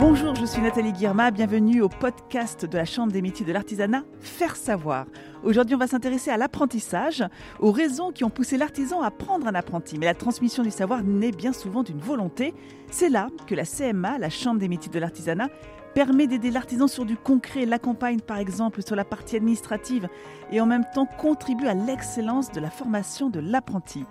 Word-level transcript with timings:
Bonjour, 0.00 0.34
je 0.34 0.46
suis 0.46 0.62
Nathalie 0.62 0.94
Guirma, 0.94 1.30
bienvenue 1.30 1.82
au 1.82 1.90
podcast 1.90 2.64
de 2.64 2.78
la 2.78 2.86
Chambre 2.86 3.12
des 3.12 3.20
métiers 3.20 3.44
de 3.44 3.52
l'artisanat 3.52 4.02
Faire 4.18 4.56
savoir. 4.56 5.04
Aujourd'hui, 5.44 5.74
on 5.74 5.78
va 5.78 5.88
s'intéresser 5.88 6.30
à 6.30 6.38
l'apprentissage, 6.38 7.22
aux 7.58 7.70
raisons 7.70 8.10
qui 8.10 8.24
ont 8.24 8.30
poussé 8.30 8.56
l'artisan 8.56 9.02
à 9.02 9.10
prendre 9.10 9.46
un 9.46 9.54
apprenti. 9.54 9.98
Mais 9.98 10.06
la 10.06 10.14
transmission 10.14 10.62
du 10.62 10.70
savoir 10.70 11.02
naît 11.02 11.32
bien 11.32 11.52
souvent 11.52 11.82
d'une 11.82 11.98
volonté. 11.98 12.54
C'est 12.90 13.10
là 13.10 13.28
que 13.46 13.54
la 13.54 13.66
CMA, 13.66 14.16
la 14.16 14.30
Chambre 14.30 14.58
des 14.58 14.68
métiers 14.68 14.90
de 14.90 14.98
l'artisanat, 14.98 15.50
permet 15.94 16.26
d'aider 16.26 16.50
l'artisan 16.50 16.88
sur 16.88 17.04
du 17.04 17.18
concret, 17.18 17.66
l'accompagne 17.66 18.20
par 18.20 18.38
exemple 18.38 18.82
sur 18.82 18.96
la 18.96 19.04
partie 19.04 19.36
administrative 19.36 20.08
et 20.50 20.62
en 20.62 20.66
même 20.66 20.86
temps 20.94 21.06
contribue 21.18 21.66
à 21.66 21.74
l'excellence 21.74 22.50
de 22.50 22.60
la 22.60 22.70
formation 22.70 23.28
de 23.28 23.40
l'apprenti. 23.40 24.06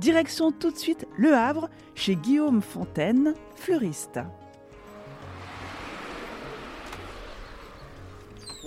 Direction 0.00 0.50
tout 0.50 0.72
de 0.72 0.76
suite 0.76 1.06
Le 1.16 1.32
Havre, 1.32 1.70
chez 1.94 2.16
Guillaume 2.16 2.60
Fontaine, 2.60 3.34
fleuriste. 3.54 4.18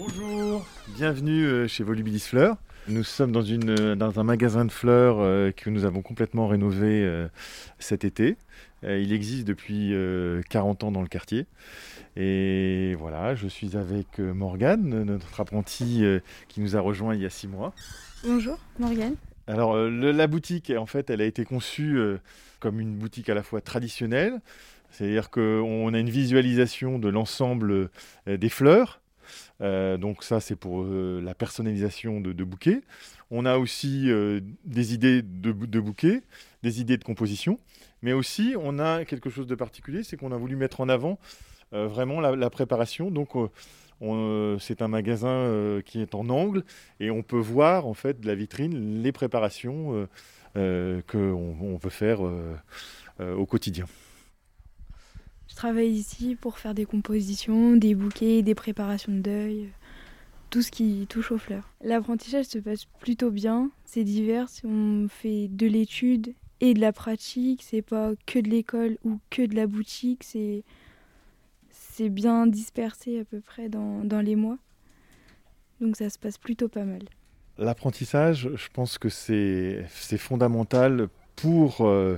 Bonjour, 0.04 0.66
bienvenue 0.96 1.46
euh, 1.46 1.68
chez 1.68 1.84
Volubilis 1.84 2.22
Fleurs. 2.22 2.58
Nous 2.88 3.04
sommes 3.04 3.32
dans, 3.32 3.44
une, 3.44 3.70
euh, 3.70 3.96
dans 3.96 4.20
un 4.20 4.24
magasin 4.24 4.66
de 4.66 4.72
fleurs 4.72 5.18
euh, 5.20 5.52
que 5.52 5.70
nous 5.70 5.86
avons 5.86 6.02
complètement 6.02 6.48
rénové 6.48 7.08
cet 7.78 8.04
été. 8.04 8.36
il 8.82 9.14
existe 9.14 9.46
depuis 9.46 9.94
40 10.50 10.86
ans 10.86 10.92
dans 10.92 11.04
le 11.04 11.08
quartier. 11.08 11.46
Et 12.16 12.96
voilà, 12.96 13.36
je 13.36 13.48
suis 13.48 13.78
avec 13.78 14.18
Morgane, 14.18 15.04
notre 15.04 15.40
apprenti 15.40 16.04
qui 16.48 16.62
nous 16.62 16.76
a 16.76 16.80
rejoint 16.80 17.14
il 17.14 17.22
y 17.22 17.26
a 17.28 17.30
6 17.30 17.48
mois. 17.48 17.72
Bonjour, 18.24 18.58
Morgane. 18.80 19.16
Alors, 19.46 19.76
la 19.78 20.26
boutique, 20.26 20.74
en 20.76 20.88
fait, 20.88 21.12
elle 21.12 21.22
a 21.22 21.26
été 21.26 21.46
conçue 21.46 22.00
comme 22.60 22.80
une 22.80 22.96
boutique 22.96 23.30
à 23.30 23.36
la 23.36 23.44
fois 23.44 23.62
traditionnelle, 23.62 24.42
c'est-à-dire 24.90 25.30
qu'on 25.30 25.94
a 25.94 26.00
une 26.00 26.10
visualisation 26.10 26.98
de 26.98 27.08
l'ensemble 27.08 27.92
des 28.26 28.50
fleurs, 28.50 29.02
euh, 29.62 29.98
donc 29.98 30.24
ça, 30.24 30.40
c'est 30.40 30.56
pour 30.56 30.84
euh, 30.84 31.22
la 31.24 31.36
personnalisation 31.36 32.20
de, 32.20 32.44
bouquets. 32.44 32.82
On 33.30 33.46
a 33.46 33.58
aussi 33.58 34.10
euh, 34.10 34.42
des 34.66 34.94
idées 34.94 35.22
de, 35.22 35.52
bouquets, 35.80 36.22
des 36.64 36.82
idées 36.82 36.98
de 36.98 37.04
composition, 37.04 37.60
mais 38.02 38.14
aussi 38.14 38.56
on 38.60 38.80
a 38.80 39.06
quelque 39.06 39.30
chose 39.30 39.48
de 39.48 39.56
particulier, 39.56 40.04
c'est 40.04 40.18
qu'on 40.18 40.32
a 40.32 40.38
voulu 40.38 40.56
mettre 40.56 40.82
en 40.82 40.90
avant 40.90 41.20
vraiment 41.72 42.20
la, 42.20 42.50
préparation. 42.50 43.12
Donc 43.12 43.30
c'est 44.60 44.82
un 44.82 44.88
magasin 44.90 45.80
qui 45.86 46.02
est 46.02 46.16
en 46.16 46.28
angle 46.30 46.66
et 47.00 47.12
on 47.12 47.24
peut 47.24 47.40
voir 47.40 47.88
en 47.88 47.94
fait 47.94 48.20
de 48.20 48.28
la 48.28 48.36
vitrine 48.36 49.02
les 49.02 49.12
préparations 49.14 50.08
qu'on 50.56 51.56
on 51.62 51.78
peut 51.80 51.90
faire 51.90 52.20
au 53.20 53.46
quotidien. 53.46 53.86
Je 55.52 55.56
travaille 55.58 55.92
ici 55.92 56.38
pour 56.40 56.60
faire 56.60 56.74
des 56.74 56.86
compositions, 56.86 57.76
des 57.76 57.94
bouquets, 57.94 58.42
des 58.42 58.56
préparations 58.56 59.12
de 59.12 59.20
deuil, 59.20 59.70
tout 60.50 60.62
ce 60.62 60.72
qui 60.72 61.06
touche 61.10 61.34
aux 61.34 61.38
fleurs. 61.38 61.70
L'apprentissage 61.84 62.46
se 62.46 62.58
passe 62.58 62.86
plutôt 62.86 63.32
bien, 63.32 63.70
c'est 63.84 64.06
divers, 64.06 64.48
on 64.64 65.08
fait 65.10 65.50
de 65.50 65.68
l'étude 65.68 66.34
et 66.62 66.74
de 66.74 66.80
la 66.80 66.94
pratique, 66.94 67.64
c'est 67.64 67.82
pas 67.82 68.12
que 68.26 68.40
de 68.40 68.50
l'école 68.50 68.98
ou 69.04 69.20
que 69.30 69.46
de 69.46 69.54
la 69.56 69.68
boutique, 69.68 70.24
c'est 70.24 70.64
c'est 71.70 72.10
bien 72.10 72.48
dispersé 72.48 73.20
à 73.20 73.26
peu 73.26 73.42
près 73.42 73.68
dans, 73.68 74.06
dans 74.06 74.22
les 74.22 74.38
mois. 74.38 74.58
Donc 75.82 75.98
ça 75.98 76.10
se 76.10 76.18
passe 76.18 76.38
plutôt 76.38 76.70
pas 76.70 76.86
mal. 76.86 77.02
L'apprentissage, 77.58 78.50
je 78.56 78.68
pense 78.72 78.98
que 78.98 79.10
c'est 79.10 79.86
fondamental 80.18 81.10
pour 81.36 81.82
euh, 81.82 82.18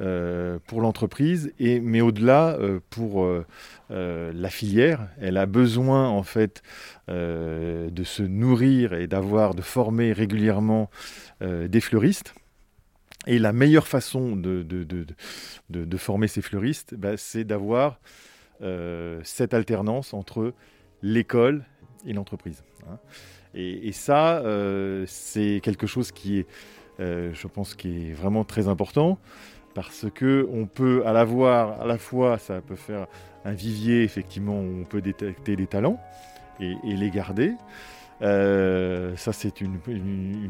euh, 0.00 0.58
pour 0.66 0.80
l'entreprise, 0.80 1.52
mais 1.58 2.00
au-delà, 2.00 2.56
euh, 2.58 2.80
pour 2.88 3.22
euh, 3.22 3.44
la 3.90 4.48
filière. 4.48 5.08
Elle 5.20 5.36
a 5.36 5.44
besoin, 5.44 6.08
en 6.08 6.22
fait, 6.22 6.62
de 7.08 8.04
se 8.04 8.22
nourrir 8.22 8.94
et 8.94 9.06
d'avoir, 9.08 9.54
de 9.54 9.62
former 9.62 10.12
régulièrement 10.12 10.90
des 11.40 11.80
fleuristes. 11.80 12.34
Et 13.26 13.38
la 13.38 13.52
meilleure 13.52 13.88
façon 13.88 14.36
de 14.36 15.96
former 15.96 16.28
ces 16.28 16.40
fleuristes, 16.40 16.94
bah, 16.94 17.16
c'est 17.16 17.44
d'avoir 17.44 18.00
cette 19.24 19.52
alternance 19.54 20.14
entre 20.14 20.54
l'école 21.02 21.64
et 22.06 22.12
l'entreprise. 22.12 22.62
Hein. 22.88 22.98
Et, 23.54 23.88
et, 23.88 23.92
ça, 23.92 24.42
c'est 25.06 25.60
quelque 25.62 25.88
chose 25.88 26.12
qui 26.12 26.38
est, 26.38 26.46
je 26.98 27.46
pense, 27.48 27.74
qui 27.74 28.10
est 28.10 28.12
vraiment 28.12 28.44
très 28.44 28.68
important 28.68 29.18
parce 29.74 30.06
que 30.12 30.48
on 30.52 30.66
peut 30.66 31.02
à 31.06 31.12
la 31.12 31.24
voir, 31.24 31.80
à 31.80 31.86
la 31.86 31.98
fois, 31.98 32.38
ça 32.38 32.60
peut 32.60 32.76
faire 32.76 33.06
un 33.44 33.52
vivier 33.52 34.02
effectivement 34.02 34.58
où 34.60 34.80
on 34.80 34.84
peut 34.84 35.00
détecter 35.00 35.56
les 35.56 35.66
talents 35.66 36.00
et, 36.60 36.76
les 36.84 37.10
garder. 37.10 37.54
Euh, 38.22 39.16
ça 39.16 39.32
c'est 39.32 39.60
une, 39.60 39.78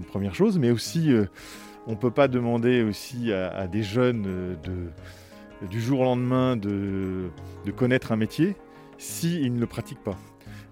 première 0.09 0.35
chose, 0.35 0.59
mais 0.59 0.71
aussi 0.71 1.13
euh, 1.13 1.27
on 1.87 1.93
ne 1.93 1.97
peut 1.97 2.11
pas 2.11 2.27
demander 2.27 2.83
aussi 2.83 3.33
à, 3.33 3.69
des 3.69 3.85
jeunes 3.85 4.25
euh, 4.27 4.55
de, 4.65 5.69
du 5.69 5.81
jour 5.81 6.01
au 6.01 6.05
lendemain 6.05 6.57
de, 6.57 7.31
connaître 7.77 8.11
un 8.11 8.17
métier 8.17 8.57
s'ils 8.99 9.55
ne 9.55 9.61
le 9.61 9.67
pratiquent 9.67 10.03
pas. 10.03 10.19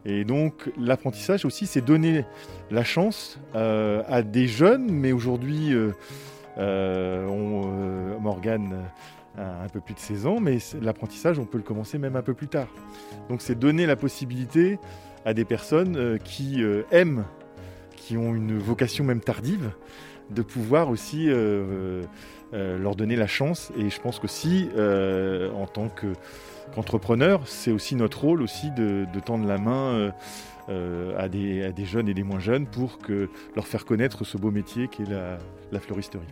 Et 0.05 0.25
donc 0.25 0.71
l'apprentissage 0.79 1.45
aussi, 1.45 1.67
c'est 1.67 1.81
donner 1.81 2.25
la 2.71 2.85
chance 2.85 3.39
à 3.55 4.23
des 4.23 4.47
jeunes, 4.47 4.91
mais 4.91 5.13
aujourd'hui 5.13 5.75
on, 6.59 7.63
euh, 7.67 8.19
Morgane 8.19 8.75
a 9.37 9.63
un 9.63 9.69
peu 9.69 9.81
plus 9.81 9.95
de 9.95 10.01
16 10.01 10.27
ans, 10.27 10.41
mais 10.41 10.59
l'apprentissage, 10.81 11.39
on 11.39 11.45
peut 11.45 11.59
le 11.59 11.65
commencer 11.65 11.99
même 11.99 12.17
un 12.17 12.23
peu 12.23 12.35
plus 12.35 12.49
tard. 12.49 12.69
Donc 13.29 13.41
c'est 13.41 13.59
donner 13.59 13.87
la 13.87 13.97
possibilité 13.97 14.79
à 15.25 15.35
des 15.35 15.45
personnes 15.45 15.97
euh, 15.97 16.19
qui 16.19 16.63
aiment, 16.91 17.25
qui 17.97 18.17
ont 18.17 18.35
une 18.35 18.59
vocation 18.59 19.05
même 19.05 19.21
tardive, 19.21 19.71
de 20.31 20.43
pouvoir 20.43 20.91
aussi 20.91 21.31
leur 22.53 22.97
donner 22.97 23.17
la 23.17 23.27
chance. 23.27 23.73
Et 23.79 23.89
je 23.89 24.01
pense 24.01 24.19
que 24.19 24.29
si, 24.29 24.69
en 24.77 25.67
tant 25.67 25.89
qu'entrepreneur, 26.75 27.43
c'est 27.47 27.71
aussi 27.71 27.97
notre 27.97 28.21
rôle 28.21 28.43
aussi 28.43 28.71
de, 28.71 29.07
tendre 29.25 29.47
la 29.47 29.59
main 29.59 30.13
à, 30.69 31.29
des, 31.29 31.85
jeunes 31.85 32.09
et 32.09 32.15
des 32.15 32.23
moins 32.25 32.41
jeunes 32.41 32.67
pour 32.67 32.99
leur 33.57 33.67
faire 33.67 33.85
connaître 33.85 34.25
ce 34.25 34.37
beau 34.37 34.51
métier 34.51 34.89
qui 34.89 35.03
est 35.03 35.11
la 35.11 35.81
fleuristerie. 35.81 36.25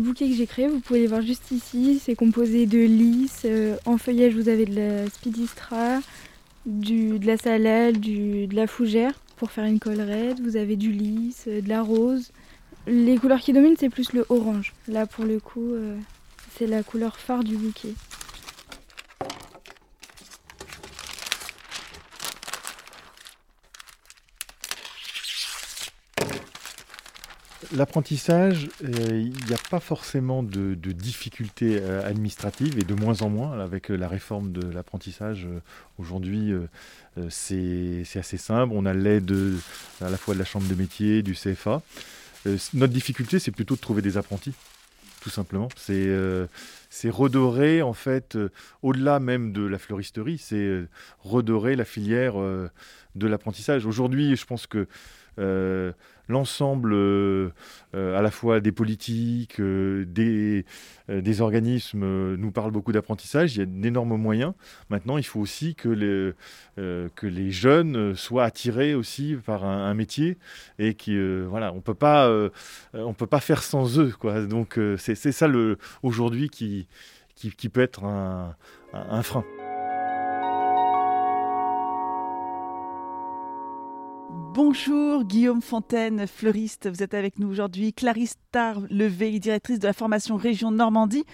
Bouquets 0.00 0.28
que 0.28 0.34
j'ai 0.34 0.46
créés, 0.46 0.68
vous 0.68 0.80
pouvez 0.80 1.00
les 1.00 1.06
voir 1.06 1.22
juste 1.22 1.50
ici. 1.50 2.00
C'est 2.02 2.14
composé 2.14 2.66
de 2.66 2.78
lys. 2.78 3.42
Euh, 3.44 3.76
en 3.86 3.98
feuillage, 3.98 4.34
vous 4.34 4.48
avez 4.48 4.64
de 4.64 4.74
la 4.74 5.10
spidistra, 5.10 6.00
du, 6.66 7.18
de 7.18 7.26
la 7.26 7.36
salade, 7.36 7.98
du, 7.98 8.46
de 8.46 8.54
la 8.54 8.66
fougère 8.66 9.12
pour 9.36 9.50
faire 9.50 9.64
une 9.64 9.78
collerette. 9.78 10.40
Vous 10.40 10.56
avez 10.56 10.76
du 10.76 10.92
lys, 10.92 11.44
euh, 11.48 11.60
de 11.60 11.68
la 11.68 11.82
rose. 11.82 12.30
Les 12.86 13.18
couleurs 13.18 13.40
qui 13.40 13.52
dominent, 13.52 13.76
c'est 13.78 13.88
plus 13.88 14.12
le 14.12 14.24
orange. 14.28 14.72
Là, 14.86 15.06
pour 15.06 15.24
le 15.24 15.40
coup, 15.40 15.72
euh, 15.72 15.96
c'est 16.56 16.66
la 16.66 16.82
couleur 16.82 17.18
phare 17.18 17.44
du 17.44 17.56
bouquet. 17.56 17.94
L'apprentissage, 27.76 28.68
euh, 28.82 29.10
il 29.10 29.46
n'y 29.46 29.52
a 29.52 29.58
pas 29.70 29.80
forcément 29.80 30.42
de, 30.42 30.74
difficultés 30.74 31.78
euh, 31.82 32.08
administratives 32.08 32.78
et 32.78 32.82
de 32.82 32.94
moins 32.94 33.20
en 33.20 33.28
moins 33.28 33.60
avec 33.60 33.90
la 33.90 34.08
réforme 34.08 34.52
de 34.52 34.66
l'apprentissage. 34.70 35.44
Euh, 35.44 35.60
aujourd'hui, 35.98 36.54
c'est 37.28 38.04
assez 38.14 38.38
simple. 38.38 38.72
On 38.74 38.86
a 38.86 38.94
l'aide 38.94 39.34
à 40.00 40.08
la 40.08 40.16
fois 40.16 40.34
de 40.34 40.38
la 40.38 40.46
Chambre 40.46 40.66
des 40.66 40.76
métiers, 40.76 41.22
du 41.22 41.34
CFA. 41.34 41.82
notre 42.74 42.92
difficulté, 42.92 43.38
c'est 43.38 43.50
plutôt 43.50 43.74
de 43.74 43.80
trouver 43.80 44.00
des 44.00 44.16
apprentis, 44.16 44.54
tout 45.20 45.30
simplement. 45.30 45.68
C'est 45.76 46.08
redorer, 47.04 47.82
en 47.82 47.92
fait, 47.92 48.38
au-delà 48.82 49.20
même 49.20 49.52
de 49.52 49.64
la 49.64 49.78
fleuristerie, 49.78 50.38
c'est 50.38 50.84
redorer 51.20 51.76
la 51.76 51.84
filière 51.84 52.34
de 52.34 53.26
l'apprentissage. 53.26 53.86
Aujourd'hui, 53.86 54.36
je 54.36 54.44
pense 54.44 54.66
que 54.66 54.86
euh, 55.38 55.92
l'ensemble 56.28 56.92
euh, 56.92 57.50
euh, 57.94 58.18
à 58.18 58.20
la 58.20 58.30
fois 58.30 58.60
des 58.60 58.72
politiques, 58.72 59.62
des, 59.62 60.64
organismes 61.40 62.34
nous 62.34 62.50
parlent 62.50 62.70
beaucoup 62.70 62.92
d'apprentissage, 62.92 63.56
il 63.56 63.58
y 63.60 63.62
a 63.62 63.64
d'énormes 63.64 64.16
moyens. 64.16 64.52
Maintenant, 64.90 65.16
il 65.16 65.22
faut 65.24 65.40
aussi 65.40 65.74
que 65.74 65.88
les, 65.88 66.34
que 66.76 67.26
les 67.26 67.50
jeunes 67.50 68.14
soient 68.14 68.44
attirés 68.44 68.94
aussi 68.94 69.36
par 69.46 69.64
un, 69.64 69.94
métier 69.94 70.36
et 70.78 70.92
qui 70.94 71.18
voilà, 71.46 71.72
on 71.72 71.80
peut 71.80 71.94
pas 71.94 72.30
peut 73.16 73.26
pas 73.26 73.40
faire 73.40 73.62
sans 73.62 73.98
eux 73.98 74.12
quoi. 74.18 74.42
Donc 74.42 74.78
c'est 74.98 75.14
ça 75.14 75.48
aujourd'hui 76.02 76.50
qui, 76.50 76.77
qui, 77.34 77.68
peut 77.68 77.80
être 77.80 78.04
un, 78.04 79.22
frein. 79.22 79.44
Bonjour 84.54 85.24
Guillaume 85.24 85.62
Fontaine, 85.62 86.26
fleuriste. 86.26 86.88
Vous 86.88 87.02
êtes 87.02 87.14
avec 87.14 87.38
nous 87.38 87.48
aujourd'hui. 87.48 87.92
Clarisse 87.92 88.34
Tarr, 88.50 88.80
levée, 88.90 89.38
directrice 89.38 89.78
de 89.78 89.86
la 89.86 89.92
formation 89.92 90.36
Région 90.36 90.70
Normandie. 90.70 91.24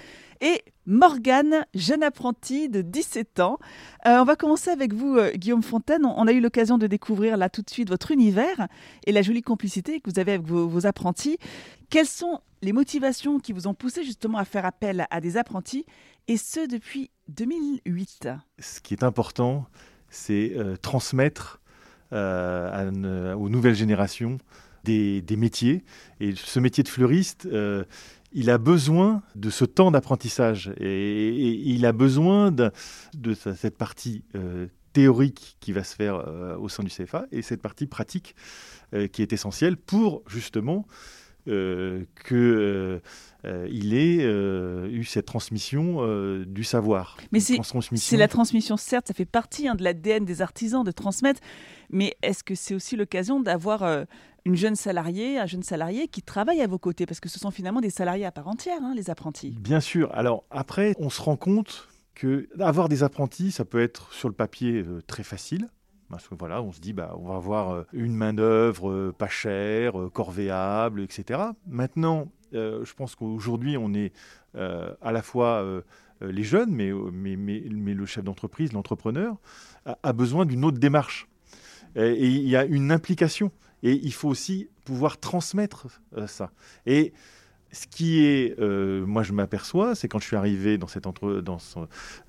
Et 0.40 0.62
Morgane, 0.86 1.64
jeune 1.74 2.02
apprentie 2.02 2.68
de 2.68 2.82
17 2.82 3.40
ans. 3.40 3.58
Euh, 4.06 4.18
on 4.18 4.24
va 4.24 4.36
commencer 4.36 4.70
avec 4.70 4.92
vous, 4.92 5.16
euh, 5.16 5.32
Guillaume 5.32 5.62
Fontaine. 5.62 6.04
On, 6.04 6.26
a 6.26 6.32
eu 6.32 6.40
l'occasion 6.40 6.76
de 6.76 6.86
découvrir 6.86 7.36
là 7.36 7.48
tout 7.48 7.62
de 7.62 7.70
suite 7.70 7.88
votre 7.88 8.10
univers 8.10 8.68
et 9.06 9.12
la 9.12 9.22
jolie 9.22 9.42
complicité 9.42 10.00
que 10.00 10.10
vous 10.10 10.18
avez 10.18 10.32
avec 10.34 10.46
vos, 10.46 10.86
apprentis. 10.86 11.38
Quelles 11.88 12.06
sont 12.06 12.40
les 12.60 12.72
motivations 12.72 13.38
qui 13.38 13.52
vous 13.52 13.66
ont 13.66 13.74
poussé 13.74 14.04
justement 14.04 14.38
à 14.38 14.44
faire 14.44 14.66
appel 14.66 15.06
à 15.10 15.20
des 15.20 15.36
apprentis, 15.36 15.86
et 16.28 16.36
ce 16.36 16.66
depuis 16.66 17.10
2008 17.28 18.28
Ce 18.58 18.80
qui 18.80 18.94
est 18.94 19.02
important, 19.04 19.66
c'est 20.10 20.52
euh, 20.56 20.76
transmettre 20.76 21.60
euh, 22.12 23.34
aux 23.34 23.48
nouvelles 23.48 23.74
générations 23.74 24.38
des, 24.84 25.24
métiers. 25.36 25.82
Et 26.20 26.34
ce 26.34 26.60
métier 26.60 26.84
de 26.84 26.88
fleuriste, 26.88 27.48
il 28.34 28.50
a 28.50 28.58
besoin 28.58 29.22
de 29.34 29.48
ce 29.48 29.64
temps 29.64 29.90
d'apprentissage 29.90 30.72
et, 30.78 31.52
il 31.70 31.86
a 31.86 31.92
besoin 31.92 32.50
de, 32.50 32.70
cette 33.34 33.78
partie 33.78 34.24
euh, 34.34 34.66
théorique 34.92 35.56
qui 35.60 35.72
va 35.72 35.82
se 35.84 35.94
faire 35.94 36.16
au 36.60 36.68
sein 36.68 36.82
du 36.82 36.90
CFA 36.90 37.26
et 37.32 37.42
cette 37.42 37.62
partie 37.62 37.86
pratique 37.86 38.36
qui 39.12 39.22
est 39.22 39.32
essentielle 39.32 39.76
pour 39.76 40.22
justement 40.28 40.86
qu'il 41.44 43.00
ait 43.94 44.24
eu 44.90 45.04
cette 45.04 45.26
transmission 45.26 46.44
du 46.44 46.64
savoir. 46.64 47.16
Mais 47.32 47.40
c'est 47.40 48.16
la 48.16 48.28
transmission, 48.28 48.76
certes, 48.76 49.08
ça 49.08 49.14
fait 49.14 49.24
partie 49.24 49.68
hein, 49.68 49.74
de 49.74 49.84
l'ADN 49.84 50.24
des 50.24 50.42
artisans 50.42 50.84
de 50.84 50.90
transmettre, 50.90 51.40
mais 51.90 52.16
est-ce 52.22 52.42
que 52.42 52.54
c'est 52.54 52.74
aussi 52.74 52.96
l'occasion 52.96 53.40
d'avoir 53.40 53.82
euh, 53.82 54.04
une 54.44 54.56
jeune 54.56 54.76
salariée, 54.76 55.38
un 55.38 55.46
jeune 55.46 55.62
salarié 55.62 56.08
qui 56.08 56.22
travaille 56.22 56.60
à 56.60 56.66
vos 56.66 56.78
côtés? 56.78 57.06
Parce 57.06 57.20
que 57.20 57.28
ce 57.28 57.38
sont 57.38 57.50
finalement 57.50 57.80
des 57.80 57.90
salariés 57.90 58.24
à 58.24 58.32
part 58.32 58.48
entière, 58.48 58.78
hein, 58.82 58.94
les 58.96 59.10
apprentis. 59.10 59.56
Bien 59.60 59.80
sûr. 59.80 60.12
Alors 60.14 60.44
après, 60.50 60.94
on 60.98 61.10
se 61.10 61.20
rend 61.22 61.36
compte 61.36 61.88
que 62.14 62.48
avoir 62.60 62.88
des 62.88 63.02
apprentis, 63.02 63.50
ça 63.50 63.64
peut 63.64 63.82
être 63.82 64.12
sur 64.12 64.28
le 64.28 64.34
papier 64.34 64.82
euh, 64.82 65.02
très 65.06 65.24
facile. 65.24 65.68
Parce 66.10 66.28
que 66.28 66.34
voilà, 66.34 66.62
on 66.62 66.72
se 66.72 66.80
dit, 66.80 66.92
bah, 66.92 67.14
on 67.18 67.28
va 67.28 67.36
avoir 67.36 67.70
euh, 67.70 67.82
une 67.92 68.14
main-d'œuvre 68.14 69.12
pas 69.12 69.28
chère, 69.28 69.94
corvéable, 70.12 71.00
etc. 71.00 71.40
Maintenant, 71.66 72.30
je 72.52 72.94
pense 72.94 73.16
qu'aujourd'hui, 73.16 73.76
on 73.76 73.92
est 73.94 74.12
à 74.54 75.10
la 75.10 75.22
fois 75.22 75.64
les 76.20 76.44
jeunes, 76.44 76.70
mais, 76.70 76.90
le 76.92 78.06
chef 78.06 78.22
d'entreprise, 78.22 78.72
l'entrepreneur, 78.72 79.36
a, 79.84 80.12
besoin 80.12 80.46
d'une 80.46 80.64
autre 80.64 80.78
démarche. 80.78 81.26
Et 81.96 82.28
il 82.28 82.48
y 82.48 82.54
a 82.54 82.64
une 82.64 82.92
implication. 82.92 83.50
Et 83.84 84.00
il 84.02 84.12
faut 84.14 84.28
aussi 84.30 84.68
pouvoir 84.84 85.18
transmettre 85.18 85.86
euh, 86.16 86.26
ça. 86.26 86.50
Et 86.86 87.12
ce 87.74 87.86
qui 87.86 88.24
est, 88.24 88.58
euh, 88.60 89.04
moi 89.04 89.22
je 89.22 89.32
m'aperçois, 89.32 89.94
c'est 89.94 90.08
quand 90.08 90.20
je 90.20 90.26
suis 90.26 90.36
arrivé 90.36 90.78
dans 90.78 90.86
cette, 90.86 91.06
entre, 91.06 91.40
dans, 91.40 91.58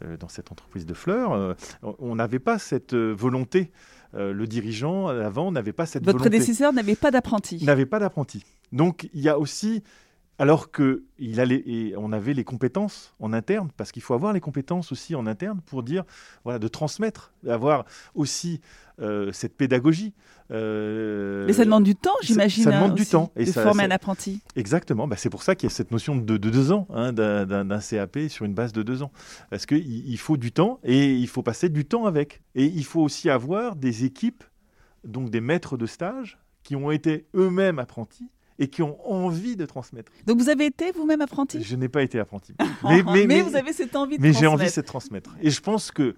euh, 0.03 0.17
dans 0.17 0.27
cette 0.27 0.51
entreprise 0.51 0.85
de 0.85 0.93
fleurs, 0.93 1.55
on 1.81 2.15
n'avait 2.15 2.39
pas 2.39 2.59
cette 2.59 2.95
volonté. 2.95 3.71
le 4.13 4.45
dirigeant 4.45 5.07
avant 5.07 5.51
n'avait 5.51 5.73
pas 5.73 5.85
cette 5.85 6.03
Votre 6.03 6.17
volonté. 6.17 6.29
Votre 6.29 6.43
prédécesseur 6.43 6.73
n'avait 6.73 6.95
pas 6.95 7.11
d'apprenti. 7.11 7.63
N'avait 7.63 7.85
pas 7.85 7.99
d'apprenti. 7.99 8.43
Donc 8.71 9.09
il 9.13 9.21
y 9.21 9.29
a 9.29 9.37
aussi 9.39 9.83
alors 10.37 10.71
que 10.71 11.03
il 11.17 11.39
allait, 11.39 11.63
et 11.65 11.95
on 11.97 12.11
avait 12.11 12.33
les 12.33 12.43
compétences 12.43 13.13
en 13.19 13.31
interne, 13.33 13.69
parce 13.77 13.91
qu'il 13.91 14.01
faut 14.01 14.13
avoir 14.13 14.33
les 14.33 14.41
compétences 14.41 14.91
aussi 14.91 15.15
en 15.15 15.27
interne 15.27 15.61
pour 15.65 15.83
dire, 15.83 16.03
voilà, 16.43 16.59
de 16.59 16.67
transmettre, 16.67 17.31
d'avoir 17.43 17.85
aussi 18.15 18.59
euh, 18.99 19.31
cette 19.31 19.55
pédagogie. 19.55 20.13
Euh, 20.51 21.45
Mais 21.47 21.53
ça 21.53 21.63
demande 21.63 21.83
du 21.83 21.95
temps, 21.95 22.15
j'imagine. 22.21 22.65
Ça, 22.65 22.71
demande 22.71 22.95
du 22.95 23.05
temps. 23.05 23.31
Et 23.35 23.45
de 23.45 23.51
former 23.51 23.83
un 23.83 23.91
apprenti. 23.91 24.41
Exactement. 24.55 25.07
Bah, 25.07 25.15
c'est 25.17 25.29
pour 25.29 25.41
ça 25.41 25.55
qu'il 25.55 25.69
y 25.69 25.71
a 25.71 25.75
cette 25.75 25.91
notion 25.91 26.15
de, 26.15 26.37
deux 26.37 26.71
ans, 26.71 26.87
hein, 26.93 27.13
d'un 27.13 27.79
CAP 27.79 28.19
sur 28.29 28.45
une 28.45 28.53
base 28.53 28.73
de 28.73 28.83
deux 28.83 29.03
ans. 29.03 29.11
Parce 29.49 29.65
qu'il 29.65 29.85
il 29.85 30.17
faut 30.17 30.37
du 30.37 30.51
temps 30.51 30.79
et 30.83 31.13
il 31.13 31.27
faut 31.27 31.43
passer 31.43 31.69
du 31.69 31.85
temps 31.85 32.05
avec. 32.05 32.41
Et 32.55 32.65
il 32.65 32.85
faut 32.85 33.01
aussi 33.01 33.29
avoir 33.29 33.75
des 33.75 34.05
équipes, 34.05 34.43
donc 35.03 35.29
des 35.29 35.41
maîtres 35.41 35.77
de 35.77 35.85
stage, 35.85 36.37
qui 36.63 36.75
ont 36.75 36.91
été 36.91 37.25
eux-mêmes 37.35 37.79
apprentis 37.79 38.29
et 38.59 38.67
qui 38.67 38.81
ont 38.81 38.97
envie 39.09 39.55
de 39.55 39.65
transmettre. 39.65 40.11
Donc 40.25 40.39
vous 40.39 40.49
avez 40.49 40.65
été 40.65 40.91
vous-même 40.91 41.21
apprenti? 41.21 41.61
Je 41.63 41.75
n'ai 41.75 41.89
pas 41.89 42.03
été 42.03 42.19
apprenti. 42.19 42.53
mais, 42.83 43.03
mais, 43.25 43.41
vous 43.41 43.55
avez 43.55 43.73
cette 43.73 43.95
envie 43.95 44.17
de 44.17 44.21
mais 44.21 44.33
j'ai 44.33 44.47
envie 44.47 44.71
de 44.71 44.81
transmettre. 44.81 45.35
Et 45.41 45.49
je 45.49 45.61
pense 45.61 45.91
que 45.91 46.15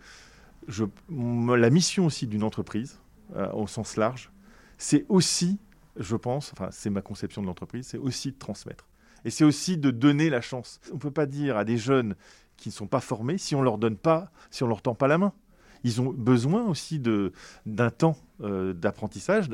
je, 0.68 0.86
la 1.10 1.70
mission 1.70 2.06
aussi 2.06 2.28
d'une 2.28 2.44
entreprise, 2.44 3.00
euh, 3.36 3.52
au 3.54 3.68
sens 3.68 3.98
large, 3.98 4.32
c'est 4.78 5.06
aussi, 5.10 5.58
je 5.98 6.16
pense, 6.16 6.52
enfin 6.54 6.70
c'est 6.72 6.90
ma 6.90 7.02
conception 7.02 7.42
de 7.42 7.48
l'entreprise, 7.48 7.88
c'est 7.88 7.98
aussi 7.98 8.32
de 8.32 8.38
transmettre. 8.38 8.88
Et 9.26 9.30
c'est 9.30 9.44
aussi 9.44 9.78
de 9.78 9.92
donner 9.92 10.30
la 10.30 10.42
chance. 10.42 10.80
On 10.92 10.96
ne 10.96 11.00
peut 11.00 11.12
pas 11.12 11.26
dire 11.26 11.58
à 11.58 11.66
des 11.66 11.78
jeunes 11.78 12.16
qui 12.56 12.70
ne 12.70 12.74
sont 12.74 12.88
pas 12.88 13.02
formés 13.02 13.38
si 13.38 13.56
on 13.56 13.62
leur 13.62 13.78
donne 13.78 13.98
pas, 13.98 14.32
si 14.52 14.64
on 14.64 14.68
leur 14.68 14.82
tend 14.82 14.96
pas 14.96 15.08
la 15.08 15.18
main. 15.18 15.34
Ils 15.84 16.02
ont 16.02 16.12
besoin 16.12 16.66
aussi 16.66 17.00
d'un 17.00 17.90
temps 17.90 18.18
euh, 18.42 18.74
d'apprentissage, 18.74 19.50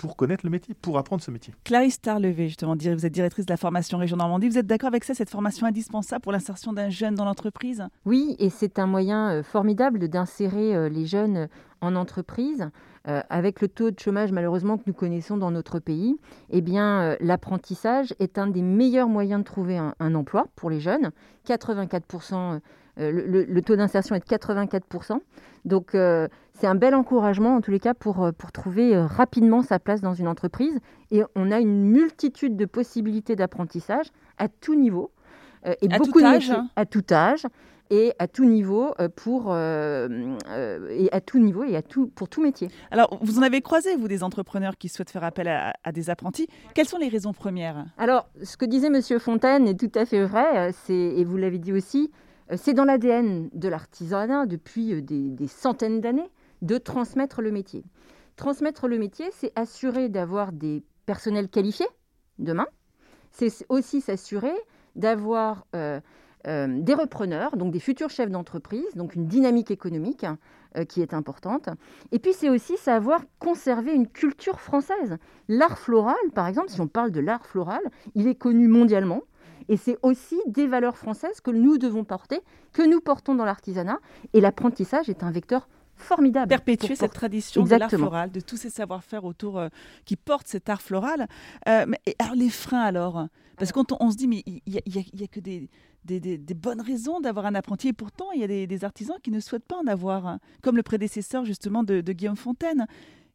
pour 0.00 0.16
connaître 0.16 0.46
le 0.46 0.50
métier, 0.50 0.74
pour 0.74 0.96
apprendre 0.96 1.22
ce 1.22 1.30
métier. 1.30 1.52
Clarisse 1.62 2.00
Tarlevé, 2.00 2.48
justement, 2.48 2.74
vous 2.74 3.06
êtes 3.06 3.12
directrice 3.12 3.44
de 3.44 3.52
la 3.52 3.58
formation 3.58 3.98
Région 3.98 4.16
Normandie. 4.16 4.48
Vous 4.48 4.56
êtes 4.56 4.66
d'accord 4.66 4.88
avec 4.88 5.04
ça, 5.04 5.12
cette 5.12 5.28
formation 5.28 5.66
indispensable 5.66 6.22
pour 6.22 6.32
l'insertion 6.32 6.72
d'un 6.72 6.88
jeune 6.88 7.14
dans 7.14 7.26
l'entreprise? 7.26 7.84
Oui, 8.06 8.34
et 8.38 8.48
c'est 8.48 8.78
un 8.78 8.86
moyen 8.86 9.30
euh, 9.30 9.42
formidable 9.42 10.08
d'insérer 10.08 10.74
euh, 10.74 10.88
les 10.88 11.04
jeunes 11.04 11.36
euh, 11.36 11.46
en 11.82 11.96
entreprise. 11.96 12.68
avec 13.30 13.62
le 13.62 13.68
taux 13.68 13.90
de 13.90 13.98
chômage 13.98 14.32
malheureusement 14.32 14.76
que 14.76 14.82
nous 14.86 14.92
connaissons 14.92 15.38
dans 15.38 15.50
notre 15.50 15.78
pays, 15.78 16.18
eh 16.50 16.60
bien 16.60 17.16
l'apprentissage 17.20 18.14
est 18.18 18.36
un 18.36 18.48
des 18.48 18.60
meilleurs 18.60 19.08
moyens 19.08 19.40
de 19.40 19.44
trouver 19.46 19.78
un, 19.78 19.94
un 19.98 20.14
emploi 20.14 20.44
pour 20.56 20.68
les 20.68 20.80
jeunes. 20.80 21.10
84% 21.48 22.60
euh, 23.00 23.46
le, 23.48 23.62
taux 23.62 23.76
d'insertion 23.76 24.14
est 24.14 24.20
de 24.20 24.24
84%. 24.24 25.18
Donc 25.64 25.94
euh, 25.94 26.28
c'est 26.52 26.66
un 26.66 26.74
bel 26.74 26.94
encouragement 26.94 27.56
en 27.56 27.60
tous 27.60 27.70
les 27.70 27.80
cas 27.80 27.94
pour, 27.94 28.24
euh, 28.24 28.32
pour 28.32 28.52
trouver 28.52 28.96
rapidement 28.98 29.62
sa 29.62 29.78
place 29.78 30.00
dans 30.00 30.14
une 30.14 30.28
entreprise. 30.28 30.78
Et 31.10 31.22
on 31.34 31.50
a 31.50 31.60
une 31.60 31.84
multitude 31.84 32.56
de 32.56 32.64
possibilités 32.66 33.36
d'apprentissage 33.36 34.06
à 34.38 34.48
tout 34.48 34.74
niveau. 34.74 35.10
et 35.64 35.92
à 35.92 35.98
beaucoup 35.98 36.20
tout 36.20 36.24
âge 36.26 36.52
À 36.76 36.86
tout 36.86 37.04
âge 37.10 37.46
et 37.92 38.12
à 38.20 38.28
tout 38.28 38.44
niveau 38.44 38.94
pour 39.16 39.52
et 39.52 41.08
à 41.10 41.20
tout 41.20 41.38
niveau 41.40 41.64
et 41.64 41.74
à 41.76 41.82
tout 41.82 42.06
pour 42.06 42.28
tout 42.28 42.40
métier. 42.40 42.68
Alors 42.92 43.18
vous 43.20 43.38
en 43.38 43.42
avez 43.42 43.60
croisé 43.60 43.96
vous 43.96 44.06
des 44.06 44.22
entrepreneurs 44.22 44.78
qui 44.78 44.88
souhaitent 44.88 45.10
faire 45.10 45.24
appel 45.24 45.48
à, 45.48 45.74
à 45.82 45.90
des 45.90 46.08
apprentis. 46.08 46.46
Quelles 46.74 46.86
sont 46.86 46.98
les 46.98 47.08
raisons 47.08 47.32
premières? 47.32 47.84
Alors 47.98 48.28
ce 48.44 48.56
que 48.56 48.64
disait 48.64 48.90
Monsieur 48.90 49.18
Fontaine 49.18 49.66
est 49.66 49.78
tout 49.78 49.98
à 49.98 50.06
fait 50.06 50.24
vrai. 50.24 50.72
C'est 50.84 50.94
et 50.94 51.24
vous 51.24 51.36
l'avez 51.36 51.58
dit 51.58 51.72
aussi. 51.72 52.10
Euh, 52.50 52.56
c'est 52.56 52.74
dans 52.74 52.84
l'ADN 52.84 53.48
de 53.52 53.68
l'artisanat 53.68 54.46
depuis 54.46 54.94
euh, 54.94 55.02
des, 55.02 55.46
centaines 55.46 56.00
d'années 56.00 56.30
de 56.62 56.78
transmettre 56.78 57.42
le 57.42 57.50
métier. 57.50 57.84
Transmettre 58.36 58.88
le 58.88 58.98
métier, 58.98 59.26
c'est 59.32 59.52
assurer 59.56 60.08
d'avoir 60.08 60.52
des 60.52 60.82
personnels 61.06 61.48
qualifiés 61.48 61.88
demain. 62.38 62.66
C'est 63.30 63.50
aussi 63.68 64.00
s'assurer 64.00 64.52
d'avoir 64.96 65.66
euh, 65.76 66.00
des 66.44 66.94
repreneurs, 66.94 67.56
donc 67.56 67.70
des 67.72 67.80
futurs 67.80 68.10
chefs 68.10 68.30
d'entreprise, 68.30 68.94
donc 68.94 69.14
une 69.14 69.26
dynamique 69.26 69.70
économique 69.70 70.26
qui 70.88 71.02
est 71.02 71.12
importante. 71.12 71.68
Et 72.12 72.18
puis 72.18 72.32
c'est 72.32 72.48
aussi 72.48 72.76
savoir 72.78 73.20
conserver 73.38 73.92
une 73.92 74.08
culture 74.08 74.60
française. 74.60 75.18
L'art 75.48 75.78
floral, 75.78 76.16
par 76.34 76.46
exemple, 76.46 76.70
si 76.70 76.80
on 76.80 76.88
parle 76.88 77.10
de 77.10 77.20
l'art 77.20 77.44
floral, 77.44 77.82
il 78.14 78.26
est 78.26 78.36
connu 78.36 78.68
mondialement. 78.68 79.20
Et 79.70 79.76
c'est 79.76 79.96
aussi 80.02 80.36
des 80.48 80.66
valeurs 80.66 80.98
françaises 80.98 81.40
que 81.40 81.52
nous 81.52 81.78
devons 81.78 82.02
porter, 82.02 82.40
que 82.72 82.82
nous 82.82 83.00
portons 83.00 83.36
dans 83.36 83.44
l'artisanat. 83.44 84.00
Et 84.34 84.40
l'apprentissage 84.40 85.08
est 85.08 85.22
un 85.22 85.30
vecteur 85.30 85.68
formidable. 85.94 86.48
Perpétuer 86.48 86.96
cette 86.96 87.12
tradition 87.12 87.62
de 87.62 87.76
l'art 87.76 87.88
floral, 87.88 88.32
de 88.32 88.40
tous 88.40 88.56
ces 88.56 88.68
savoir-faire 88.68 89.24
autour 89.24 89.58
euh, 89.58 89.68
qui 90.04 90.16
portent 90.16 90.48
cet 90.48 90.68
art 90.68 90.82
floral. 90.82 91.28
Euh, 91.68 91.86
mais, 91.86 92.00
alors 92.18 92.34
les 92.34 92.50
freins 92.50 92.80
alors? 92.80 93.28
Parce 93.58 93.70
qu'on 93.70 93.84
on 94.00 94.10
se 94.10 94.16
dit, 94.16 94.26
mais 94.26 94.42
il 94.46 94.60
n'y 94.66 95.22
a, 95.22 95.26
que 95.28 95.38
des, 95.38 95.68
des, 96.04 96.54
bonnes 96.54 96.80
raisons 96.80 97.20
d'avoir 97.20 97.46
un 97.46 97.54
apprenti. 97.54 97.88
Et 97.88 97.92
pourtant, 97.92 98.32
il 98.34 98.40
y 98.40 98.44
a 98.44 98.66
des, 98.66 98.84
artisans 98.84 99.18
qui 99.22 99.30
ne 99.30 99.38
souhaitent 99.38 99.66
pas 99.66 99.76
en 99.76 99.86
avoir, 99.86 100.38
comme 100.62 100.76
le 100.76 100.82
prédécesseur 100.82 101.44
justement 101.44 101.84
de, 101.84 102.00
Guillaume 102.00 102.36
Fontaine. 102.36 102.86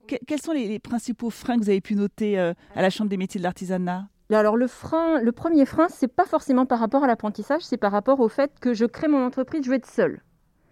quels 0.08 0.42
sont 0.42 0.52
les, 0.52 0.80
principaux 0.80 1.30
freins 1.30 1.56
que 1.58 1.64
vous 1.64 1.70
avez 1.70 1.80
pu 1.80 1.96
noter 1.96 2.38
euh, 2.40 2.54
à 2.76 2.82
la 2.82 2.90
Chambre 2.90 3.10
des 3.10 3.18
métiers 3.18 3.38
de 3.38 3.44
l'artisanat? 3.44 4.10
Alors 4.34 4.58
le 4.58 4.68
frein, 4.68 5.22
le 5.22 5.32
premier 5.32 5.66
frein, 5.66 5.88
c'est 5.90 6.08
pas 6.08 6.26
forcément 6.26 6.66
par 6.66 6.80
rapport 6.80 7.04
à 7.04 7.08
l'apprentissage, 7.08 7.62
c'est 7.62 7.78
par 7.78 7.92
rapport 7.92 8.20
au 8.20 8.30
fait 8.30 8.52
que 8.60 8.74
je 8.74 8.86
crée 8.86 9.08
mon 9.08 9.24
entreprise, 9.24 9.64
je 9.64 9.70
veux 9.70 9.76
être 9.76 9.90
seule. 9.90 10.22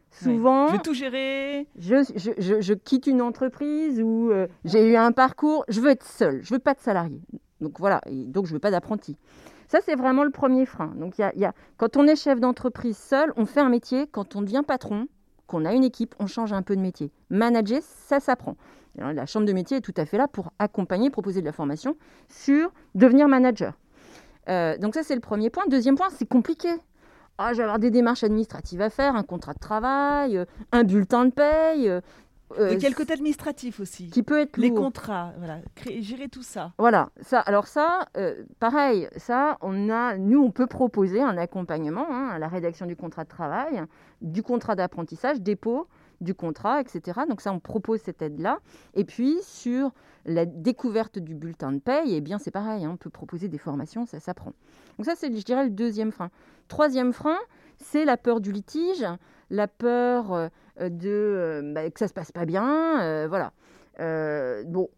Souvent, 0.09 0.67
je 0.67 0.73
vais 0.73 0.79
tout 0.79 0.93
gérer. 0.93 1.67
Je, 1.77 2.73
quitte 2.73 3.07
une 3.07 3.21
entreprise 3.21 3.99
où 4.01 4.31
euh, 4.31 4.47
j'ai 4.63 4.91
eu 4.91 4.95
un 4.95 5.11
parcours, 5.11 5.65
je 5.69 5.81
veux 5.81 5.89
être 5.89 6.05
seule, 6.05 6.41
je 6.43 6.53
veux 6.53 6.59
pas 6.59 6.73
de 6.73 6.79
salarié. 6.79 7.21
Donc 7.61 7.79
voilà, 7.79 8.01
donc 8.09 8.45
je 8.45 8.53
veux 8.53 8.59
pas 8.59 8.71
d'apprenti. 8.71 9.17
Ça, 9.67 9.79
c'est 9.83 9.95
vraiment 9.95 10.23
le 10.23 10.29
premier 10.29 10.67
frein. 10.67 10.93
Donc, 10.97 11.17
y 11.17 11.23
a, 11.23 11.53
quand 11.77 11.97
on 11.97 12.05
est 12.05 12.15
chef 12.15 12.39
d'entreprise 12.39 12.97
seul, 12.97 13.33
on 13.37 13.47
fait 13.47 13.61
un 13.61 13.69
métier. 13.69 14.05
Quand 14.05 14.35
on 14.35 14.41
devient 14.41 14.61
patron, 14.67 15.07
qu'on 15.53 15.65
a 15.65 15.73
une 15.73 15.83
équipe, 15.83 16.15
on 16.19 16.25
change 16.25 16.51
un 16.51 16.63
peu 16.63 16.75
de 16.75 16.81
métier. 16.81 17.11
Manager, 17.29 17.79
ça 17.83 18.19
s'apprend. 18.19 18.57
La 18.95 19.27
chambre 19.27 19.45
de 19.45 19.53
métier 19.53 19.77
est 19.77 19.81
tout 19.81 19.93
à 19.97 20.05
fait 20.05 20.17
là 20.17 20.27
pour 20.27 20.51
accompagner, 20.57 21.11
proposer 21.11 21.41
de 21.41 21.45
la 21.45 21.51
formation 21.51 21.95
sur 22.27 22.71
devenir 22.95 23.27
manager. 23.27 23.73
Euh, 24.49 24.77
donc 24.79 24.95
ça, 24.95 25.03
c'est 25.03 25.13
le 25.13 25.21
premier 25.21 25.51
point. 25.51 25.63
Deuxième 25.67 25.95
point, 25.95 26.09
c'est 26.09 26.27
compliqué. 26.27 26.69
Ah, 27.37 27.53
je 27.53 27.57
vais 27.57 27.63
avoir 27.63 27.79
des 27.79 27.91
démarches 27.91 28.23
administratives 28.23 28.81
à 28.81 28.89
faire, 28.89 29.15
un 29.15 29.23
contrat 29.23 29.53
de 29.53 29.59
travail, 29.59 30.37
euh, 30.37 30.45
un 30.71 30.83
bulletin 30.83 31.25
de 31.25 31.31
paye. 31.31 31.91
Euh, 32.59 32.71
et 32.71 32.77
quel 32.77 32.93
côté 32.93 33.13
administratif 33.13 33.79
aussi. 33.79 34.09
Qui 34.09 34.21
peut 34.21 34.39
être 34.39 34.57
Les 34.57 34.71
contrats, 34.71 35.33
voilà, 35.37 35.59
gérer 35.99 36.29
tout 36.29 36.43
ça. 36.43 36.73
Voilà, 36.77 37.09
ça. 37.21 37.39
Alors 37.39 37.67
ça, 37.67 38.07
pareil, 38.59 39.07
ça, 39.17 39.57
on 39.61 39.89
a, 39.89 40.17
nous, 40.17 40.43
on 40.43 40.51
peut 40.51 40.67
proposer 40.67 41.21
un 41.21 41.37
accompagnement 41.37 42.05
hein, 42.09 42.29
à 42.29 42.39
la 42.39 42.47
rédaction 42.47 42.85
du 42.85 42.95
contrat 42.95 43.23
de 43.23 43.29
travail, 43.29 43.81
du 44.21 44.43
contrat 44.43 44.75
d'apprentissage, 44.75 45.41
dépôt 45.41 45.87
du 46.23 46.33
contrat, 46.33 46.81
etc. 46.81 47.21
Donc 47.29 47.41
ça, 47.41 47.51
on 47.53 47.59
propose 47.59 48.01
cette 48.01 48.21
aide-là. 48.21 48.59
Et 48.95 49.03
puis 49.03 49.37
sur 49.41 49.91
la 50.25 50.45
découverte 50.45 51.19
du 51.19 51.35
bulletin 51.35 51.71
de 51.73 51.79
paye, 51.79 52.15
eh 52.15 52.21
bien 52.21 52.39
c'est 52.39 52.51
pareil, 52.51 52.85
hein, 52.85 52.91
on 52.93 52.97
peut 52.97 53.09
proposer 53.09 53.49
des 53.49 53.57
formations, 53.57 54.05
ça 54.05 54.19
s'apprend. 54.19 54.53
Donc 54.97 55.05
ça, 55.05 55.13
c'est, 55.15 55.35
je 55.35 55.43
dirais, 55.43 55.65
le 55.65 55.69
deuxième 55.69 56.11
frein. 56.11 56.29
Troisième 56.67 57.13
frein, 57.13 57.37
c'est 57.77 58.05
la 58.05 58.17
peur 58.17 58.39
du 58.39 58.51
litige, 58.51 59.05
la 59.49 59.67
peur 59.67 60.33
euh, 60.33 60.47
de 60.79 61.09
euh, 61.09 61.73
bah, 61.73 61.89
que 61.89 61.99
ça 61.99 62.07
se 62.07 62.13
passe 62.13 62.31
pas 62.31 62.45
bien, 62.45 63.01
euh, 63.01 63.27
voilà. 63.27 63.53
bon, 64.65 64.89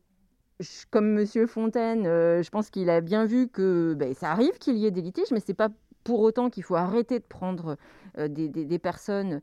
comme 0.89 1.12
Monsieur 1.12 1.48
Fontaine, 1.48 2.03
je 2.05 2.50
pense 2.50 2.70
qu'il 2.70 2.89
a 2.89 3.01
bien 3.01 3.25
vu 3.25 3.48
que 3.48 3.94
bah, 3.94 4.13
ça 4.13 4.32
arrive 4.32 4.58
qu'il 4.60 4.77
y 4.77 4.86
ait 4.86 4.91
des 4.91 5.01
litiges, 5.01 5.32
mais 5.32 5.41
c'est 5.46 5.53
pas 5.53 5.70
pour 6.03 6.22
autant 6.22 6.50
qu'il 6.50 6.63
faut 6.63 6.75
arrêter 6.75 7.20
de 7.20 7.25
prendre 7.25 7.77
des, 8.15 8.79
personnes 8.79 9.41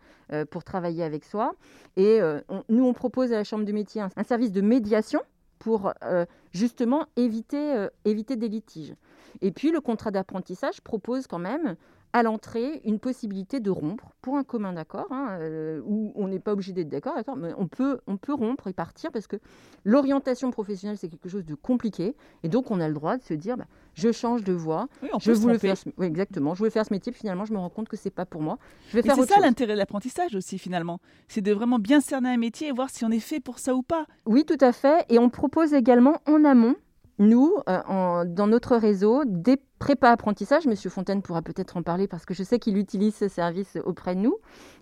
pour 0.51 0.65
travailler 0.65 1.03
avec 1.03 1.25
soi. 1.25 1.55
Et 1.97 2.21
nous, 2.69 2.87
on 2.87 2.93
propose 2.95 3.33
à 3.33 3.37
la 3.37 3.45
Chambre 3.45 3.65
du 3.65 3.73
métier 3.73 4.01
un 4.01 4.23
service 4.23 4.53
de 4.53 4.61
médiation 4.61 5.21
pour 5.63 5.93
euh, 6.03 6.27
justement 6.51 7.07
éviter, 7.15 7.77
euh, 7.77 7.89
éviter 8.05 8.35
des 8.35 8.49
litiges. 8.49 8.97
Et 9.43 9.53
puis 9.53 9.71
le 9.71 9.81
contrat 9.81 10.11
d'apprentissage 10.11 10.81
propose 10.81 11.29
quand 11.29 11.39
même 11.39 11.77
à 12.13 12.23
l'entrée 12.23 12.81
une 12.85 12.99
possibilité 12.99 13.61
de 13.61 13.71
rompre 13.71 14.13
pour 14.21 14.37
un 14.37 14.45
commun 14.45 14.73
d'accord, 14.73 15.07
hein, 15.11 15.39
euh, 15.41 15.81
où 15.85 16.13
on 16.15 16.29
n'est 16.29 16.39
pas 16.39 16.53
obligé 16.53 16.73
d'être 16.73 16.89
d'accord, 16.89 17.15
d'accord, 17.15 17.37
mais 17.37 17.53
on 17.57 17.67
peut, 17.67 18.01
on 18.07 18.17
peut 18.17 18.35
rompre 18.35 18.69
et 18.69 18.73
partir 18.73 19.11
parce 19.11 19.27
que 19.27 19.37
l'orientation 19.85 20.51
professionnelle 20.51 20.99
c'est 20.99 21.09
quelque 21.09 21.29
chose 21.29 21.45
de 21.45 21.55
compliqué 21.55 22.15
et 22.43 22.49
donc 22.49 22.71
on 22.71 22.81
a 22.81 22.89
le 22.89 22.95
droit 22.95 23.17
de 23.17 23.23
se 23.23 23.35
dire 23.35 23.57
bah, 23.57 23.67
je 23.95 24.13
change 24.13 24.45
de 24.45 24.53
voie, 24.53 24.89
je 25.21 25.33
voulais 25.33 25.59
faire, 25.59 25.77
ce... 25.77 25.89
oui, 25.97 26.07
exactement, 26.07 26.55
je 26.55 26.59
voulais 26.59 26.71
faire 26.71 26.87
ce 26.87 26.93
métier, 26.93 27.13
puis 27.13 27.21
finalement 27.21 27.45
je 27.45 27.53
me 27.53 27.59
rends 27.59 27.71
compte 27.71 27.89
que 27.89 27.97
c'est 27.97 28.11
pas 28.11 28.27
pour 28.27 28.43
moi. 28.43 28.59
Je 28.91 28.97
vais 28.97 29.03
faire 29.03 29.17
c'est 29.17 29.27
ça 29.27 29.41
l'intérêt 29.41 29.73
de 29.73 29.79
l'apprentissage 29.79 30.35
aussi 30.35 30.59
finalement, 30.59 31.01
c'est 31.29 31.41
de 31.41 31.53
vraiment 31.53 31.79
bien 31.79 32.01
cerner 32.01 32.29
un 32.29 32.37
métier 32.37 32.69
et 32.69 32.73
voir 32.73 32.91
si 32.91 33.05
on 33.05 33.11
est 33.11 33.21
fait 33.21 33.41
pour 33.41 33.59
ça 33.59 33.75
ou 33.75 33.83
pas. 33.83 34.07
Oui, 34.27 34.45
tout 34.45 34.59
à 34.61 34.73
fait, 34.73 35.05
et 35.09 35.19
on 35.19 35.31
propose 35.31 35.73
également 35.73 36.19
en 36.27 36.45
amont 36.45 36.77
nous, 37.19 37.57
euh, 37.69 38.25
dans 38.27 38.47
notre 38.47 38.77
réseau, 38.77 39.23
des 39.27 39.61
prépa 39.79 40.11
apprentissage, 40.11 40.67
Monsieur 40.67 40.91
Fontaine 40.91 41.23
pourra 41.23 41.43
peut-être 41.43 41.77
en 41.77 41.83
parler 41.83 42.07
parce 42.07 42.25
que 42.25 42.35
je 42.35 42.43
sais 42.43 42.59
qu'il 42.59 42.77
utilise 42.79 43.17
ce 43.17 43.29
service 43.29 43.77
auprès 43.85 44.15
de 44.15 44.21
nous. 44.21 44.37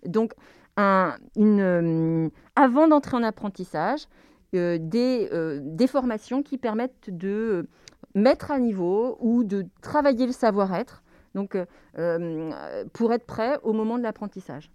Donc, 0.07 0.35
euh, 0.79 2.29
avant 2.55 2.89
d'entrer 2.89 3.17
en 3.17 3.23
apprentissage, 3.23 4.07
euh, 4.55 4.79
des, 4.81 5.87
formations 5.87 6.43
qui 6.43 6.59
permettent 6.59 7.09
de 7.09 7.67
mettre 8.15 8.51
à 8.51 8.59
niveau 8.59 9.17
ou 9.21 9.45
de 9.45 9.67
travailler 9.81 10.27
le 10.27 10.33
savoir-être, 10.33 11.03
donc 11.35 11.57
pour 12.93 13.13
être 13.13 13.27
prêt 13.27 13.59
au 13.63 13.73
moment 13.73 13.99
de 13.99 14.03
l'apprentissage. 14.03 14.71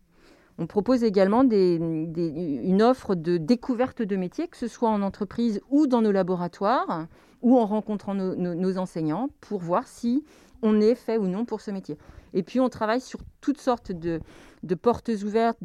On 0.58 0.68
propose 0.68 1.04
également 1.04 1.42
une 1.42 2.82
offre 2.82 3.16
de 3.16 3.38
découverte 3.38 4.02
de 4.02 4.16
métiers, 4.16 4.48
que 4.48 4.56
ce 4.56 4.68
soit 4.68 4.90
en 4.90 5.02
entreprise 5.02 5.62
ou 5.70 5.86
dans 5.86 6.02
nos 6.02 6.14
laboratoires, 6.14 7.08
ou 7.46 7.60
en 7.60 7.68
rencontrant 7.68 8.16
nos, 8.16 8.78
enseignants 8.80 9.30
pour 9.40 9.60
voir 9.60 9.88
si 9.88 10.26
on 10.64 10.82
est 10.82 10.96
fait 10.96 11.20
ou 11.20 11.28
non 11.28 11.46
pour 11.46 11.62
ce 11.62 11.70
métier. 11.70 11.96
Et 12.34 12.42
puis 12.42 12.60
on 12.60 12.70
travaille 12.70 13.00
sur 13.00 13.20
toutes 13.40 13.62
sortes 13.62 13.92
de, 13.92 14.20
portes 14.82 15.12
ouvertes, 15.24 15.60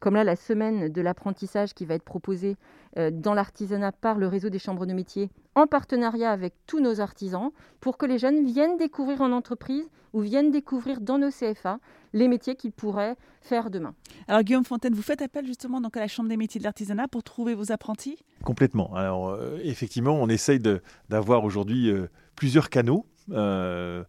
comme 0.00 0.14
là 0.14 0.24
la 0.24 0.34
semaine 0.34 0.88
de 0.88 1.00
l'apprentissage 1.02 1.74
qui 1.74 1.84
va 1.84 1.94
être 1.94 2.04
proposée 2.04 2.56
euh, 2.96 3.10
dans 3.12 3.34
l'artisanat 3.34 3.92
par 3.92 4.16
le 4.16 4.26
réseau 4.28 4.48
des 4.48 4.58
chambres 4.58 4.86
de 4.86 4.94
métiers 4.94 5.28
en 5.54 5.66
partenariat 5.66 6.32
avec 6.32 6.54
tous 6.66 6.80
nos 6.80 7.00
artisans 7.00 7.50
pour 7.80 7.98
que 7.98 8.06
les 8.06 8.18
jeunes 8.18 8.46
viennent 8.46 8.78
découvrir 8.78 9.20
en 9.20 9.30
entreprise 9.30 9.90
ou 10.14 10.20
viennent 10.20 10.50
découvrir 10.50 11.02
dans 11.02 11.18
nos 11.18 11.30
CFA 11.30 11.80
les 12.14 12.28
métiers 12.28 12.56
qu'ils 12.56 12.72
pourraient 12.72 13.16
faire 13.42 13.68
demain. 13.68 13.94
Alors 14.26 14.42
Guillaume 14.42 14.64
Fontaine, 14.64 14.94
vous 14.94 15.02
faites 15.02 15.20
appel 15.20 15.44
justement 15.44 15.82
donc 15.82 15.98
à 15.98 16.00
la 16.00 16.08
Chambre 16.08 16.30
des 16.30 16.38
métiers 16.38 16.60
de 16.60 16.64
l'artisanat 16.64 17.08
pour 17.08 17.22
trouver 17.22 17.54
vos 17.54 17.72
apprentis? 17.72 18.16
Complètement. 18.44 18.94
Alors 18.94 19.30
euh, 19.30 19.58
effectivement, 19.62 20.12
on 20.20 20.28
essaye 20.28 20.60
d'avoir 21.08 21.44
aujourd'hui 21.44 21.90
euh, 21.90 22.08
plusieurs 22.36 22.68
canaux. 22.68 23.06
Euh, 23.32 24.04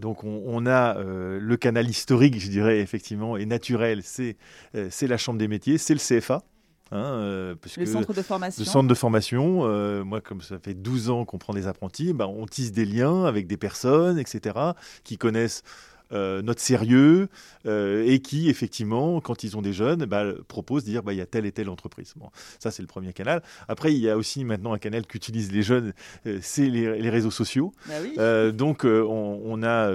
donc 0.00 0.24
on, 0.24 0.66
a 0.66 0.96
le 0.98 1.56
canal 1.56 1.88
historique, 1.88 2.40
je 2.40 2.48
dirais 2.48 2.80
effectivement, 2.80 3.36
et 3.36 3.46
naturel, 3.46 4.02
c'est 4.02 4.36
la 4.74 5.16
Chambre 5.16 5.38
des 5.38 5.46
métiers, 5.46 5.78
c'est 5.78 5.94
le 5.94 6.00
CFA. 6.00 6.42
Hein, 6.90 7.54
le 7.76 7.86
centre 7.86 8.14
de 8.14 8.22
formation. 8.22 8.60
Le 8.60 8.68
centre 8.68 8.88
de 8.88 8.94
formation. 8.94 10.04
moi, 10.04 10.20
comme 10.20 10.40
ça 10.40 10.58
fait 10.58 10.74
12 10.74 11.10
ans 11.10 11.24
qu'on 11.24 11.38
prend 11.38 11.52
des 11.52 11.68
apprentis, 11.68 12.12
ben, 12.14 12.26
on 12.26 12.46
tisse 12.46 12.72
des 12.72 12.84
liens 12.84 13.26
avec 13.26 13.46
des 13.46 13.56
personnes, 13.56 14.18
etc., 14.18 14.56
qui 15.04 15.18
connaissent 15.18 15.62
euh, 16.12 16.40
notre 16.40 16.60
sérieux 16.60 17.28
euh, 17.66 18.02
et 18.06 18.20
qui, 18.20 18.48
effectivement, 18.48 19.20
quand 19.20 19.44
ils 19.44 19.58
ont 19.58 19.62
des 19.62 19.74
jeunes, 19.74 20.06
bah, 20.06 20.24
proposent 20.48 20.84
de 20.84 20.90
dire 20.90 21.02
bah, 21.02 21.12
il 21.12 21.18
y 21.18 21.20
a 21.20 21.26
telle 21.26 21.44
et 21.44 21.52
telle 21.52 21.68
entreprise. 21.68 22.14
Bon, 22.16 22.30
ça, 22.58 22.70
c'est 22.70 22.82
le 22.82 22.88
premier 22.88 23.12
canal. 23.12 23.42
Après, 23.68 23.92
il 23.92 23.98
y 23.98 24.08
a 24.08 24.16
aussi 24.16 24.44
maintenant 24.44 24.72
un 24.72 24.78
canal 24.78 25.06
qu'utilisent 25.06 25.52
les 25.52 25.62
jeunes, 25.62 25.92
euh, 26.26 26.38
c'est 26.40 26.68
les, 26.68 27.10
réseaux 27.10 27.30
sociaux. 27.30 27.72
Bah 27.86 28.52
donc, 28.52 28.84
on, 28.84 29.62
a 29.62 29.90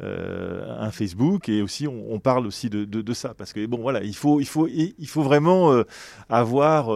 un 0.00 0.90
Facebook 0.90 1.48
et 1.48 1.62
aussi 1.62 1.86
on, 1.86 2.18
parle 2.18 2.46
aussi 2.46 2.68
de, 2.68 2.84
de, 2.84 3.12
ça 3.12 3.34
parce 3.34 3.52
que 3.52 3.64
bon, 3.66 3.78
voilà, 3.78 4.02
il 4.02 4.14
faut, 4.14 4.40
il 4.40 4.46
faut, 4.46 4.68
il 4.68 5.08
faut 5.08 5.22
vraiment 5.22 5.82
avoir 6.28 6.90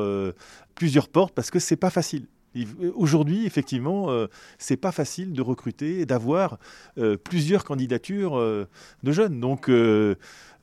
plusieurs 0.75 1.09
portes 1.09 1.35
parce 1.35 1.51
que 1.51 1.59
c'est 1.59 1.77
pas 1.77 1.91
facile. 1.91 2.27
Aujourd'hui, 2.95 3.47
effectivement, 3.47 4.11
euh, 4.11 4.27
c'est 4.59 4.77
pas 4.77 4.93
facile 4.93 5.33
de 5.33 5.41
recruter 5.41 6.01
et 6.01 6.07
d'avoir 6.07 6.59
euh, 6.99 7.17
plusieurs 7.17 7.65
candidatures 7.65 8.39
euh, 8.39 8.69
de 9.03 9.13
jeunes. 9.13 9.41
Donc, 9.41 9.71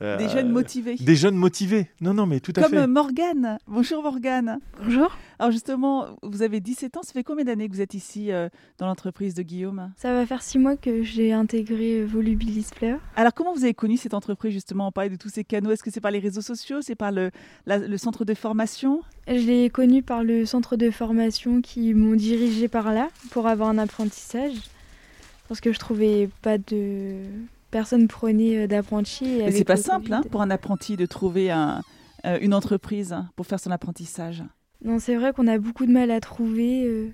des 0.00 0.28
jeunes 0.28 0.50
motivés. 0.50 0.96
Des 0.96 1.16
jeunes 1.16 1.36
motivés. 1.36 1.90
Non, 2.00 2.14
non, 2.14 2.26
mais 2.26 2.40
tout 2.40 2.52
à 2.56 2.62
fait. 2.62 2.76
Comme 2.76 2.86
Morgane. 2.86 3.58
Bonjour 3.66 4.02
Morgane. 4.02 4.58
Bonjour. 4.82 5.16
Alors 5.38 5.52
justement, 5.52 6.06
vous 6.22 6.42
avez 6.42 6.60
17 6.60 6.96
ans. 6.96 7.02
Ça 7.02 7.12
fait 7.12 7.22
combien 7.22 7.44
d'années 7.44 7.68
que 7.68 7.74
vous 7.74 7.80
êtes 7.80 7.94
ici 7.94 8.30
dans 8.78 8.86
l'entreprise 8.86 9.34
de 9.34 9.42
Guillaume? 9.42 9.92
Ça 9.96 10.12
va 10.12 10.26
faire 10.26 10.42
6 10.42 10.58
mois 10.58 10.76
que 10.76 11.02
j'ai 11.02 11.32
intégré 11.32 12.04
Volubilis 12.04 12.68
Fleur. 12.74 12.98
Alors 13.16 13.34
comment 13.34 13.52
vous 13.52 13.64
avez 13.64 13.74
connu 13.74 13.96
cette 13.96 14.14
entreprise 14.14 14.52
justement? 14.52 14.88
On 14.88 14.92
parlait 14.92 15.10
de 15.10 15.16
tous 15.16 15.28
ces 15.28 15.44
canaux. 15.44 15.70
Est-ce 15.70 15.82
que 15.82 15.90
c'est 15.90 16.00
par 16.00 16.10
les 16.10 16.18
réseaux 16.18 16.40
sociaux? 16.40 16.80
C'est 16.80 16.94
par 16.94 17.12
le, 17.12 17.30
le 17.66 17.96
centre 17.96 18.24
de 18.24 18.34
formation? 18.34 19.02
Je 19.28 19.46
l'ai 19.46 19.70
connu 19.70 20.02
par 20.02 20.24
le 20.24 20.46
centre 20.46 20.76
de 20.76 20.90
formation 20.90 21.60
qui 21.60 21.94
m'ont 21.94 22.16
dirigé 22.16 22.68
par 22.68 22.92
là 22.92 23.08
pour 23.30 23.46
avoir 23.46 23.68
un 23.68 23.78
apprentissage. 23.78 24.54
Parce 25.48 25.60
que 25.60 25.72
je 25.72 25.78
trouvais 25.78 26.28
pas 26.42 26.58
de 26.58 27.16
personne 27.70 28.08
prenait 28.08 28.64
euh, 28.64 28.66
d'apprenti. 28.66 29.40
c'est 29.50 29.64
pas 29.64 29.76
simple 29.76 30.12
hein, 30.12 30.22
pour 30.30 30.42
un 30.42 30.50
apprenti 30.50 30.96
de 30.96 31.06
trouver 31.06 31.50
un, 31.50 31.82
euh, 32.26 32.38
une 32.40 32.54
entreprise 32.54 33.16
pour 33.36 33.46
faire 33.46 33.60
son 33.60 33.70
apprentissage. 33.70 34.44
Non, 34.84 34.98
c'est 34.98 35.16
vrai 35.16 35.32
qu'on 35.32 35.46
a 35.46 35.58
beaucoup 35.58 35.86
de 35.86 35.92
mal 35.92 36.10
à 36.10 36.20
trouver. 36.20 36.84
Euh, 36.84 37.10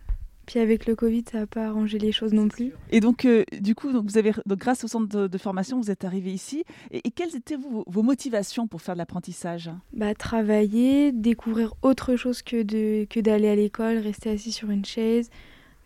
puis 0.46 0.60
avec 0.60 0.86
le 0.86 0.94
Covid, 0.94 1.24
ça 1.30 1.40
n'a 1.40 1.46
pas 1.48 1.66
arrangé 1.66 1.98
les 1.98 2.12
choses 2.12 2.32
non 2.32 2.46
plus. 2.46 2.72
Et 2.90 3.00
donc, 3.00 3.26
du 3.60 3.74
coup, 3.74 3.92
donc 3.92 4.08
vous 4.08 4.16
avez, 4.16 4.32
donc, 4.46 4.58
grâce 4.58 4.84
au 4.84 4.86
centre 4.86 5.26
de, 5.26 5.38
formation, 5.38 5.80
vous 5.80 5.90
êtes 5.90 6.04
arrivé 6.04 6.32
ici. 6.32 6.62
Et, 6.92 7.10
quelles 7.10 7.34
étaient 7.34 7.56
vos, 7.56 7.82
vos, 7.88 8.02
motivations 8.02 8.68
pour 8.68 8.80
faire 8.80 8.94
de 8.94 8.98
l'apprentissage? 8.98 9.72
Bah, 9.92 10.14
Travailler, 10.14 11.10
découvrir 11.10 11.74
autre 11.82 12.14
chose 12.14 12.42
que, 12.42 12.62
de, 12.62 13.06
que 13.10 13.18
d'aller 13.18 13.48
à 13.48 13.56
l'école, 13.56 13.98
rester 13.98 14.30
assis 14.30 14.52
sur 14.52 14.70
une 14.70 14.84
chaise, 14.84 15.30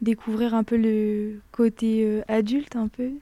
découvrir 0.02 0.54
un 0.54 0.62
peu 0.62 0.76
le 0.76 1.40
côté 1.52 2.20
adulte, 2.28 2.76
un 2.76 2.88
peu, 2.88 3.12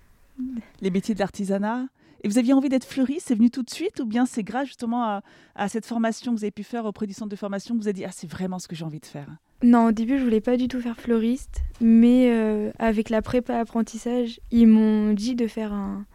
les 0.81 0.91
métiers 0.91 1.15
de 1.15 1.21
l'artisanat. 1.21 1.87
Et 2.25 2.29
vous 2.29 2.39
aviez 2.39 2.53
envie 2.53 2.69
d'être 2.69 2.85
fleuriste, 2.85 3.29
c'est 3.29 3.37
venu 3.37 3.51
tout 3.51 3.63
de 3.63 3.71
suite 3.71 4.01
ou 4.01 4.07
bien 4.07 4.27
c'est 4.27 4.43
grâce 4.43 4.67
justement 4.67 5.21
à, 5.55 5.69
cette 5.69 5.87
formation 5.87 6.33
que 6.33 6.39
vous 6.39 6.45
avez 6.45 6.51
pu 6.51 6.65
faire 6.65 6.85
auprès 6.85 7.07
du 7.07 7.15
centre 7.15 7.31
de 7.31 7.37
formation 7.37 7.77
que 7.77 7.81
vous 7.81 7.87
avez 7.87 7.95
dit 7.95 8.05
ah 8.05 8.11
c'est 8.13 8.29
vraiment 8.29 8.59
ce 8.59 8.67
que 8.67 8.75
j'ai 8.75 8.85
envie 8.85 8.99
de 8.99 9.07
faire? 9.07 9.29
Non, 9.63 9.87
au 9.87 9.93
début 9.93 10.19
je 10.19 10.25
voulais 10.25 10.41
pas 10.41 10.57
du 10.57 10.67
tout 10.67 10.81
faire 10.81 10.99
fleuriste, 10.99 11.63
mais 11.81 12.31
euh, 12.31 12.73
avec 12.81 13.09
la 13.09 13.23
prépa 13.23 13.57
apprentissage, 13.57 14.41
ils 14.51 14.67
m'ont 14.67 15.13
dit 15.13 15.37
de 15.37 15.47
faire 15.47 15.73
un, 15.73 16.07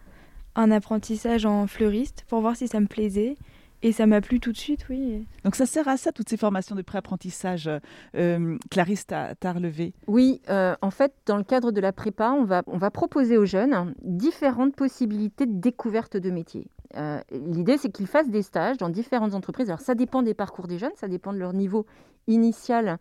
un 0.56 0.72
apprentissage 0.72 1.46
en 1.46 1.68
fleuriste 1.68 2.26
pour 2.28 2.42
voir 2.42 2.56
si 2.56 2.68
ça 2.68 2.80
me 2.80 2.88
plaisait. 2.88 3.38
Et 3.84 3.92
ça 3.92 4.06
m'a 4.06 4.22
plu 4.22 4.40
tout 4.40 4.54
de 4.54 4.58
suite, 4.58 4.88
oui. 4.90 5.28
Donc 5.44 5.56
ça 5.56 5.66
sert 5.66 5.88
à 5.90 5.98
ça, 5.98 6.14
toutes 6.14 6.30
ces 6.30 6.38
formations 6.38 6.76
de 6.76 6.82
pré-apprentissage, 6.82 7.70
euh, 8.16 8.58
Clarisse 8.72 9.06
t'a 9.06 9.36
relevé 9.44 9.94
Oui, 10.08 10.42
euh, 10.50 10.74
en 10.82 10.90
fait, 10.90 11.14
dans 11.26 11.36
le 11.36 11.44
cadre 11.44 11.72
de 11.72 11.82
la 11.82 11.92
prépa, 11.92 12.32
on 12.32 12.46
va, 12.46 12.64
on 12.68 12.78
va 12.78 12.90
proposer 12.92 13.38
aux 13.38 13.46
jeunes 13.46 13.94
différentes 14.02 14.76
possibilités 14.76 15.46
de 15.46 15.60
découverte 15.60 16.16
de 16.16 16.32
métiers. 16.32 16.68
L'idée, 17.32 17.78
c'est 17.80 17.92
qu'ils 17.92 18.06
fassent 18.06 18.30
des 18.30 18.44
stages 18.44 18.78
dans 18.78 18.90
différentes 18.90 19.34
entreprises. 19.34 19.68
Alors, 19.68 19.82
ça 19.82 19.96
dépend 19.96 20.22
des 20.22 20.36
parcours 20.36 20.68
des 20.68 20.78
jeunes, 20.78 20.92
ça 20.96 21.08
dépend 21.08 21.34
de 21.34 21.40
leur 21.40 21.52
niveau 21.52 21.88
initial 22.28 22.98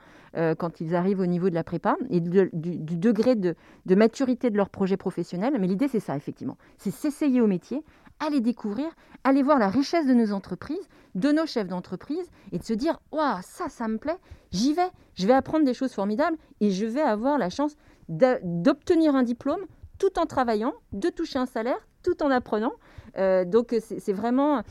quand 0.58 0.80
ils 0.80 0.94
arrivent 0.94 1.20
au 1.20 1.26
niveau 1.26 1.50
de 1.50 1.54
la 1.54 1.62
prépa 1.62 1.94
et 2.08 2.20
du, 2.20 2.48
degré 2.96 3.34
de, 3.34 3.54
de, 3.84 3.94
maturité 3.94 4.48
de 4.48 4.56
leur 4.56 4.70
projet 4.70 4.96
professionnel. 4.96 5.54
Mais 5.60 5.66
l'idée, 5.66 5.88
c'est 5.88 6.00
ça, 6.00 6.16
effectivement. 6.16 6.56
C'est 6.78 6.90
s'essayer 6.90 7.42
au 7.42 7.46
métier, 7.46 7.84
aller 8.18 8.40
découvrir, 8.40 8.86
aller 9.24 9.42
voir 9.42 9.58
la 9.58 9.68
richesse 9.68 10.06
de 10.06 10.14
nos 10.14 10.32
entreprises, 10.32 10.88
de 11.14 11.30
nos 11.32 11.46
chefs 11.46 11.68
d'entreprise 11.68 12.30
et 12.52 12.58
de 12.58 12.64
se 12.64 12.72
dire 12.72 13.00
Waouh, 13.12 13.40
ça, 13.42 13.68
ça 13.68 13.88
me 13.88 13.98
plaît, 13.98 14.18
j'y 14.50 14.72
vais, 14.74 14.88
je 15.14 15.26
vais 15.26 15.34
apprendre 15.34 15.64
des 15.64 15.74
choses 15.74 15.92
formidables 15.92 16.36
et 16.60 16.70
je 16.70 16.86
vais 16.86 17.02
avoir 17.02 17.38
la 17.38 17.50
chance 17.50 17.76
d'obtenir 18.08 19.14
un 19.14 19.22
diplôme 19.22 19.64
tout 19.98 20.18
en 20.18 20.26
travaillant, 20.26 20.74
de 20.92 21.08
toucher 21.08 21.38
un 21.38 21.46
salaire 21.46 21.86
tout 22.02 22.22
en 22.22 22.30
apprenant. 22.30 22.72
Euh, 23.18 23.44
donc 23.44 23.74
c'est 23.80 24.12
vraiment, 24.12 24.62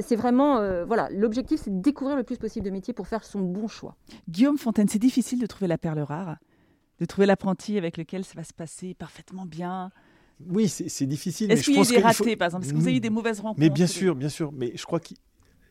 c'est 0.00 0.16
vraiment 0.16 0.58
euh, 0.58 0.74
euh, 0.74 0.84
voilà, 0.84 1.08
l'objectif 1.10 1.60
c'est 1.62 1.70
de 1.70 1.80
découvrir 1.80 2.16
le 2.16 2.22
plus 2.22 2.38
possible 2.38 2.64
de 2.64 2.70
métiers 2.70 2.94
pour 2.94 3.06
faire 3.06 3.24
son 3.24 3.40
bon 3.40 3.68
choix. 3.68 3.96
Guillaume 4.28 4.58
Fontaine, 4.58 4.88
c'est 4.88 4.98
difficile 4.98 5.40
de 5.40 5.46
trouver 5.46 5.68
la 5.68 5.78
perle 5.78 6.00
rare, 6.00 6.36
de 7.00 7.04
trouver 7.04 7.26
l'apprenti 7.26 7.78
avec 7.78 7.96
lequel 7.96 8.24
ça 8.24 8.34
va 8.36 8.44
se 8.44 8.52
passer 8.52 8.94
parfaitement 8.94 9.46
bien. 9.46 9.90
Oui, 10.48 10.68
c'est 10.68 11.06
difficile. 11.06 11.50
Est-ce 11.52 11.64
qu'il 11.64 11.74
y 11.74 11.78
a 11.78 11.82
eu 11.82 11.86
des 11.86 11.98
ratés, 12.00 12.36
par 12.36 12.46
exemple? 12.46 12.64
Est-ce 12.64 12.74
que 12.74 12.78
vous 12.78 12.88
avez 12.88 12.96
eu 12.96 13.00
des 13.00 13.10
mauvaises 13.10 13.38
rencontres? 13.38 13.60
Mais 13.60 13.70
bien 13.70 13.86
sûr, 13.86 14.16
bien 14.16 14.28
sûr. 14.28 14.50
Mais 14.52 14.72
je 14.74 14.84
crois 14.84 14.98
que 14.98 15.14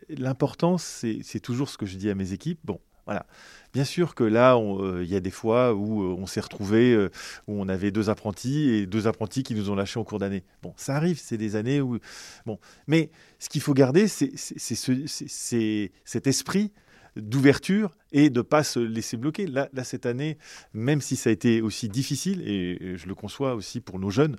l'important, 0.07 0.77
c'est 0.77 1.39
toujours 1.41 1.69
ce 1.69 1.77
que 1.77 1.85
je 1.85 1.97
dis 1.97 2.09
à 2.09 2.15
mes 2.15 2.31
équipes. 2.31 2.59
Bon, 2.63 2.79
voilà. 3.05 3.25
Bien 3.73 3.85
sûr 3.85 4.13
que 4.13 4.23
là, 4.23 4.55
euh, 4.55 5.01
il 5.03 5.09
y 5.09 5.15
a 5.15 5.19
des 5.19 5.31
fois 5.31 5.73
où 5.73 6.03
euh, 6.03 6.15
on 6.17 6.27
s'est 6.27 6.39
retrouvé, 6.39 6.93
euh, 6.93 7.09
où 7.47 7.59
on 7.59 7.67
avait 7.67 7.89
deux 7.89 8.09
apprentis 8.09 8.69
et 8.69 8.85
deux 8.85 9.07
apprentis 9.07 9.41
qui 9.41 9.55
nous 9.55 9.71
ont 9.71 9.75
lâchés 9.75 9.99
en 9.99 10.03
cours 10.03 10.19
d'année. 10.19 10.43
Bon, 10.61 10.73
ça 10.77 10.95
arrive, 10.95 11.19
c'est 11.19 11.37
des 11.37 11.55
années 11.55 11.81
où. 11.81 11.97
Bon, 12.45 12.59
mais 12.87 13.09
ce 13.39 13.49
qu'il 13.49 13.61
faut 13.61 13.73
garder, 13.73 14.07
c'est 14.07 14.31
cet 14.37 16.27
esprit 16.27 16.71
d'ouverture 17.15 17.91
et 18.13 18.29
de 18.29 18.39
ne 18.39 18.43
pas 18.43 18.63
se 18.63 18.79
laisser 18.79 19.17
bloquer. 19.17 19.47
Là, 19.47 19.67
cette 19.83 20.05
année, 20.05 20.37
même 20.73 21.01
si 21.01 21.15
ça 21.15 21.29
a 21.29 21.33
été 21.33 21.61
aussi 21.61 21.89
difficile, 21.89 22.47
et 22.47 22.97
je 22.97 23.07
le 23.07 23.15
conçois 23.15 23.55
aussi 23.55 23.81
pour 23.81 23.99
nos 23.99 24.09
jeunes, 24.09 24.37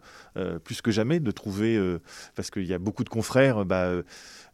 plus 0.65 0.81
que 0.81 0.91
jamais, 0.91 1.21
de 1.21 1.31
trouver, 1.31 1.79
parce 2.35 2.51
qu'il 2.51 2.65
y 2.65 2.73
a 2.73 2.79
beaucoup 2.79 3.05
de 3.05 3.09
confrères, 3.09 3.65
bah, 3.65 4.03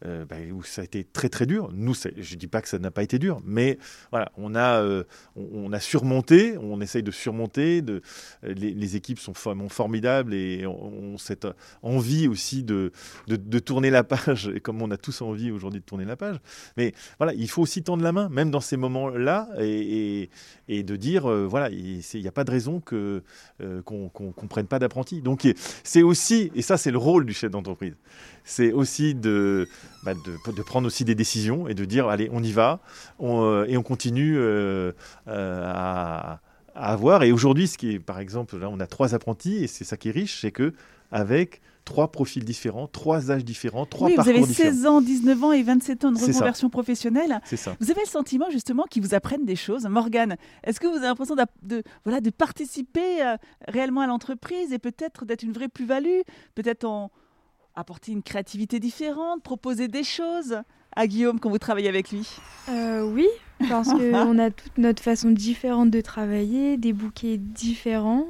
euh, 0.06 0.24
bah, 0.24 0.36
où 0.50 0.62
ça 0.62 0.80
a 0.80 0.84
été 0.84 1.04
très 1.04 1.28
très 1.28 1.44
dur. 1.44 1.68
Nous, 1.74 1.92
je 1.94 2.34
ne 2.34 2.38
dis 2.38 2.46
pas 2.46 2.62
que 2.62 2.68
ça 2.68 2.78
n'a 2.78 2.90
pas 2.90 3.02
été 3.02 3.18
dur, 3.18 3.42
mais 3.44 3.78
voilà, 4.10 4.32
on 4.38 4.54
a, 4.54 4.80
euh, 4.80 5.04
on, 5.36 5.74
a 5.74 5.80
surmonté, 5.80 6.56
on 6.56 6.80
essaye 6.80 7.02
de 7.02 7.10
surmonter. 7.10 7.82
De, 7.82 8.00
euh, 8.44 8.54
les, 8.54 8.96
équipes 8.96 9.18
sont 9.18 9.34
formidables 9.34 10.32
et 10.32 10.66
on, 10.66 11.18
cette 11.18 11.46
envie 11.82 12.28
aussi 12.28 12.62
de, 12.64 12.92
de, 13.28 13.58
tourner 13.58 13.90
la 13.90 14.02
page, 14.02 14.50
comme 14.62 14.80
on 14.80 14.90
a 14.90 14.96
tous 14.96 15.20
envie 15.20 15.50
aujourd'hui 15.50 15.80
de 15.80 15.84
tourner 15.84 16.06
la 16.06 16.16
page. 16.16 16.38
Mais 16.78 16.94
voilà, 17.18 17.34
il 17.34 17.48
faut 17.48 17.60
aussi 17.60 17.82
tendre 17.82 18.02
la 18.02 18.12
main, 18.12 18.30
même 18.30 18.50
dans 18.50 18.60
ces 18.60 18.78
moments-là, 19.10 19.48
et, 19.60 20.30
et, 20.68 20.82
de 20.82 20.96
dire, 20.96 21.28
voilà, 21.48 21.70
il 21.70 22.02
n'y 22.14 22.28
a 22.28 22.32
pas 22.32 22.44
de 22.44 22.50
raison 22.50 22.80
que 22.80 23.22
qu'on 23.58 24.10
ne 24.16 24.48
prenne 24.48 24.66
pas 24.66 24.78
d'apprentis. 24.78 25.20
Donc 25.22 25.46
c'est 25.84 26.02
aussi, 26.02 26.50
et 26.54 26.62
ça 26.62 26.76
c'est 26.76 26.90
le 26.90 26.98
rôle 26.98 27.26
du 27.26 27.32
chef 27.32 27.50
d'entreprise, 27.50 27.94
c'est 28.44 28.72
aussi 28.72 29.14
de, 29.14 29.68
bah, 30.04 30.12
de, 30.14 30.62
prendre 30.62 30.86
aussi 30.86 31.04
des 31.04 31.14
décisions 31.14 31.68
et 31.68 31.74
de 31.74 31.84
dire 31.84 32.08
allez, 32.08 32.28
on 32.32 32.42
y 32.42 32.52
va, 32.52 32.80
euh, 33.20 33.64
et 33.68 33.76
on 33.76 33.82
continue 33.82 34.36
euh, 34.38 34.92
euh, 35.28 35.62
à, 35.66 36.40
avoir. 36.74 37.22
Et 37.22 37.32
aujourd'hui, 37.32 37.68
ce 37.68 37.78
qui 37.78 37.98
par 37.98 38.18
exemple, 38.18 38.58
là, 38.58 38.68
on 38.70 38.80
a 38.80 38.86
trois 38.86 39.14
apprentis, 39.14 39.64
et 39.64 39.66
c'est 39.66 39.84
ça 39.84 39.96
qui 39.96 40.08
est 40.08 40.12
riche, 40.12 40.40
c'est 40.40 40.52
que 40.52 40.74
avec 41.10 41.60
trois 41.84 42.10
profils 42.12 42.44
différents, 42.44 42.87
trois 42.87 43.30
âges 43.30 43.44
différents, 43.44 43.87
trois 43.87 44.08
oui, 44.08 44.14
parcours 44.14 44.32
différents. 44.32 44.52
Vous 44.52 44.60
avez 44.62 44.70
16 44.72 44.87
ans, 44.87 45.00
19 45.00 45.44
ans 45.44 45.52
et 45.52 45.62
27 45.62 46.04
ans 46.04 46.12
de 46.12 46.18
reconversion 46.18 46.70
professionnelle. 46.70 47.40
C'est 47.44 47.56
ça. 47.56 47.76
Vous 47.80 47.90
avez 47.90 48.00
le 48.00 48.10
sentiment 48.10 48.50
justement 48.50 48.84
qu'ils 48.84 49.02
vous 49.02 49.14
apprennent 49.14 49.45
des 49.45 49.56
choses. 49.56 49.86
Morgane, 49.86 50.36
est-ce 50.64 50.80
que 50.80 50.86
vous 50.86 50.97
avez 50.97 51.06
l'impression 51.06 51.36
de, 51.62 51.82
voilà, 52.04 52.21
de 52.21 52.30
participer 52.30 53.34
réellement 53.69 54.02
à 54.02 54.06
l'entreprise 54.06 54.73
et 54.73 54.78
peut-être 54.78 55.25
d'être 55.25 55.43
une 55.43 55.52
vraie 55.52 55.69
plus-value 55.69 56.21
Peut-être 56.54 56.84
en, 56.84 57.10
apporter 57.75 58.12
une 58.12 58.23
créativité 58.23 58.80
différente, 58.80 59.43
proposer 59.43 59.88
des 59.88 60.04
choses 60.04 60.60
à 60.95 61.06
Guillaume 61.06 61.40
quand 61.40 61.50
vous 61.50 61.58
travaillez 61.58 61.88
avec 61.88 62.10
lui? 62.10 62.28
Euh, 62.69 63.02
Oui, 63.02 63.26
parce 63.69 63.88
qu'on 63.93 64.38
a 64.38 64.50
toute 64.50 64.78
notre 64.78 65.02
façon 65.02 65.30
différente 65.30 65.90
de 65.90 66.00
travailler, 66.00 66.76
des 66.76 66.93
bouquets 66.93 67.38
différents. 67.38 68.26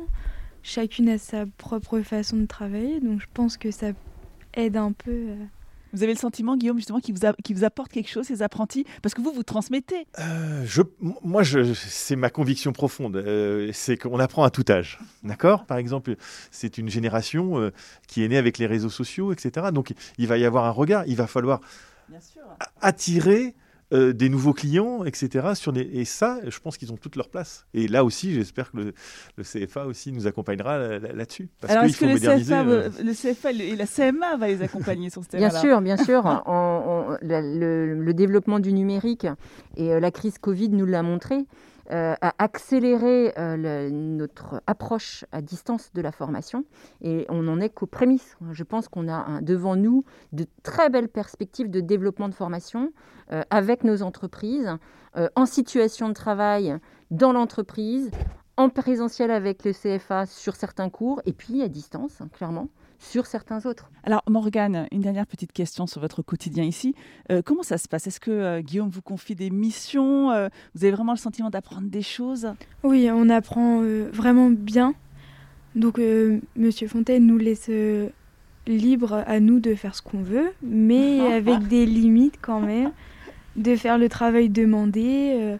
Chacune 0.62 1.08
a 1.08 1.18
sa 1.18 1.46
propre 1.58 2.00
façon 2.00 2.36
de 2.36 2.46
travailler, 2.46 3.00
donc 3.00 3.20
je 3.20 3.26
pense 3.32 3.56
que 3.56 3.70
ça 3.70 3.92
aide 4.54 4.76
un 4.76 4.92
peu. 4.92 5.10
Euh, 5.10 5.44
vous 5.92 6.02
avez 6.02 6.12
le 6.12 6.18
sentiment, 6.18 6.56
Guillaume, 6.56 6.76
justement, 6.76 7.00
qu'il 7.00 7.14
vous, 7.14 7.20
vous 7.54 7.64
apporte 7.64 7.90
quelque 7.90 8.08
chose, 8.08 8.26
ces 8.26 8.42
apprentis? 8.42 8.86
Parce 9.02 9.14
que 9.14 9.20
vous, 9.20 9.32
vous 9.32 9.42
transmettez. 9.42 10.06
Euh, 10.18 10.62
je, 10.64 10.82
moi, 11.00 11.42
je, 11.42 11.74
c'est 11.74 12.16
ma 12.16 12.30
conviction 12.30 12.72
profonde. 12.72 13.16
Euh, 13.16 13.70
c'est 13.72 13.96
qu'on 13.96 14.20
apprend 14.20 14.44
à 14.44 14.50
tout 14.50 14.64
âge. 14.68 14.98
D'accord? 15.24 15.66
Par 15.66 15.78
exemple, 15.78 16.14
c'est 16.50 16.78
une 16.78 16.88
génération 16.88 17.58
euh, 17.58 17.72
qui 18.06 18.22
est 18.24 18.28
née 18.28 18.36
avec 18.36 18.58
les 18.58 18.66
réseaux 18.66 18.90
sociaux, 18.90 19.32
etc. 19.32 19.68
Donc, 19.72 19.92
il 20.18 20.28
va 20.28 20.38
y 20.38 20.44
avoir 20.44 20.64
un 20.64 20.70
regard. 20.70 21.04
Il 21.06 21.16
va 21.16 21.26
falloir 21.26 21.60
attirer 22.80 23.54
euh, 23.92 24.12
des 24.12 24.28
nouveaux 24.28 24.52
clients, 24.52 25.04
etc. 25.04 25.54
Sur 25.54 25.72
des... 25.72 25.80
Et 25.80 26.04
ça, 26.04 26.38
je 26.46 26.58
pense 26.60 26.76
qu'ils 26.76 26.92
ont 26.92 26.96
toute 26.96 27.16
leur 27.16 27.28
place. 27.28 27.66
Et 27.74 27.88
là 27.88 28.04
aussi, 28.04 28.32
j'espère 28.32 28.70
que 28.70 28.92
le, 29.36 29.42
CFA 29.42 29.86
aussi 29.86 30.12
nous 30.12 30.26
accompagnera 30.26 30.98
là-dessus. 30.98 31.48
Alors, 31.68 31.84
est-ce 31.84 31.98
que 31.98 32.04
le 32.04 32.18
CFA, 32.18 32.62
euh, 32.62 32.88
le 33.02 33.12
CFA, 33.12 33.52
et 33.52 33.76
la 33.76 33.86
CMA 33.86 34.36
va 34.36 34.48
les 34.48 34.62
accompagner 34.62 35.10
sur 35.10 35.24
ce 35.24 35.28
terrain-là 35.30 35.50
Bien 35.50 35.60
sûr, 35.60 35.80
bien 35.80 35.96
sûr. 35.96 36.22
le, 37.22 38.12
développement 38.12 38.60
du 38.60 38.72
numérique 38.72 39.26
et 39.76 39.92
euh, 39.92 40.00
la 40.00 40.10
crise 40.10 40.38
Covid 40.38 40.68
nous 40.70 40.86
l'a 40.86 41.02
montré. 41.02 41.46
Euh, 41.92 42.14
a 42.20 42.34
accéléré 42.38 43.32
euh, 43.36 43.90
notre 43.90 44.62
approche 44.68 45.24
à 45.32 45.42
distance 45.42 45.92
de 45.92 46.00
la 46.00 46.12
formation 46.12 46.64
et 47.00 47.26
on 47.28 47.42
n'en 47.42 47.58
est 47.58 47.68
qu'aux 47.68 47.86
prémices. 47.86 48.36
Je 48.52 48.62
pense 48.62 48.86
qu'on 48.86 49.08
a 49.08 49.40
devant 49.40 49.74
nous 49.74 50.04
de 50.32 50.46
très 50.62 50.88
belles 50.88 51.08
perspectives 51.08 51.68
de 51.68 51.80
développement 51.80 52.28
de 52.28 52.34
formation 52.34 52.92
euh, 53.32 53.42
avec 53.50 53.82
nos 53.82 54.02
entreprises, 54.02 54.70
en 55.34 55.44
situation 55.44 56.08
de 56.08 56.14
travail 56.14 56.76
dans 57.10 57.32
l'entreprise, 57.32 58.12
en 58.56 58.68
présentiel 58.68 59.32
avec 59.32 59.64
le 59.64 59.72
CFA 59.72 60.26
sur 60.26 60.54
certains 60.54 60.90
cours 60.90 61.20
et 61.26 61.32
puis 61.32 61.62
à 61.62 61.68
distance, 61.68 62.22
clairement 62.32 62.68
sur 63.00 63.26
certains 63.26 63.64
autres. 63.66 63.90
Alors 64.04 64.22
Morgane, 64.28 64.86
une 64.92 65.00
dernière 65.00 65.26
petite 65.26 65.52
question 65.52 65.86
sur 65.86 66.00
votre 66.00 66.22
quotidien 66.22 66.64
ici. 66.64 66.94
Euh, 67.32 67.42
comment 67.44 67.62
ça 67.62 67.78
se 67.78 67.88
passe? 67.88 68.06
Est-ce 68.06 68.20
que 68.20 68.30
euh, 68.30 68.60
Guillaume 68.60 68.90
vous 68.90 69.02
confie 69.02 69.34
des 69.34 69.50
missions? 69.50 70.30
Euh, 70.30 70.48
Vous 70.74 70.84
avez 70.84 70.92
vraiment 70.92 71.12
le 71.12 71.18
sentiment 71.18 71.50
d'apprendre 71.50 71.88
des 71.88 72.02
choses? 72.02 72.52
Oui, 72.84 73.08
on 73.10 73.28
apprend 73.30 73.82
vraiment 74.12 74.50
bien. 74.50 74.94
Donc 75.74 76.00
Monsieur 76.56 76.88
Fontaine 76.88 77.26
nous 77.26 77.38
laisse 77.38 77.70
libre 78.66 79.24
à 79.26 79.40
nous 79.40 79.60
de 79.60 79.74
faire 79.74 79.94
ce 79.94 80.02
qu'on 80.02 80.22
veut, 80.22 80.52
mais 80.62 81.20
avec 81.32 81.68
des 81.68 81.86
limites 81.86 82.38
quand 82.40 82.60
même, 82.60 82.92
de 83.56 83.74
faire 83.76 83.96
le 83.96 84.08
travail 84.08 84.50
demandé. 84.50 85.56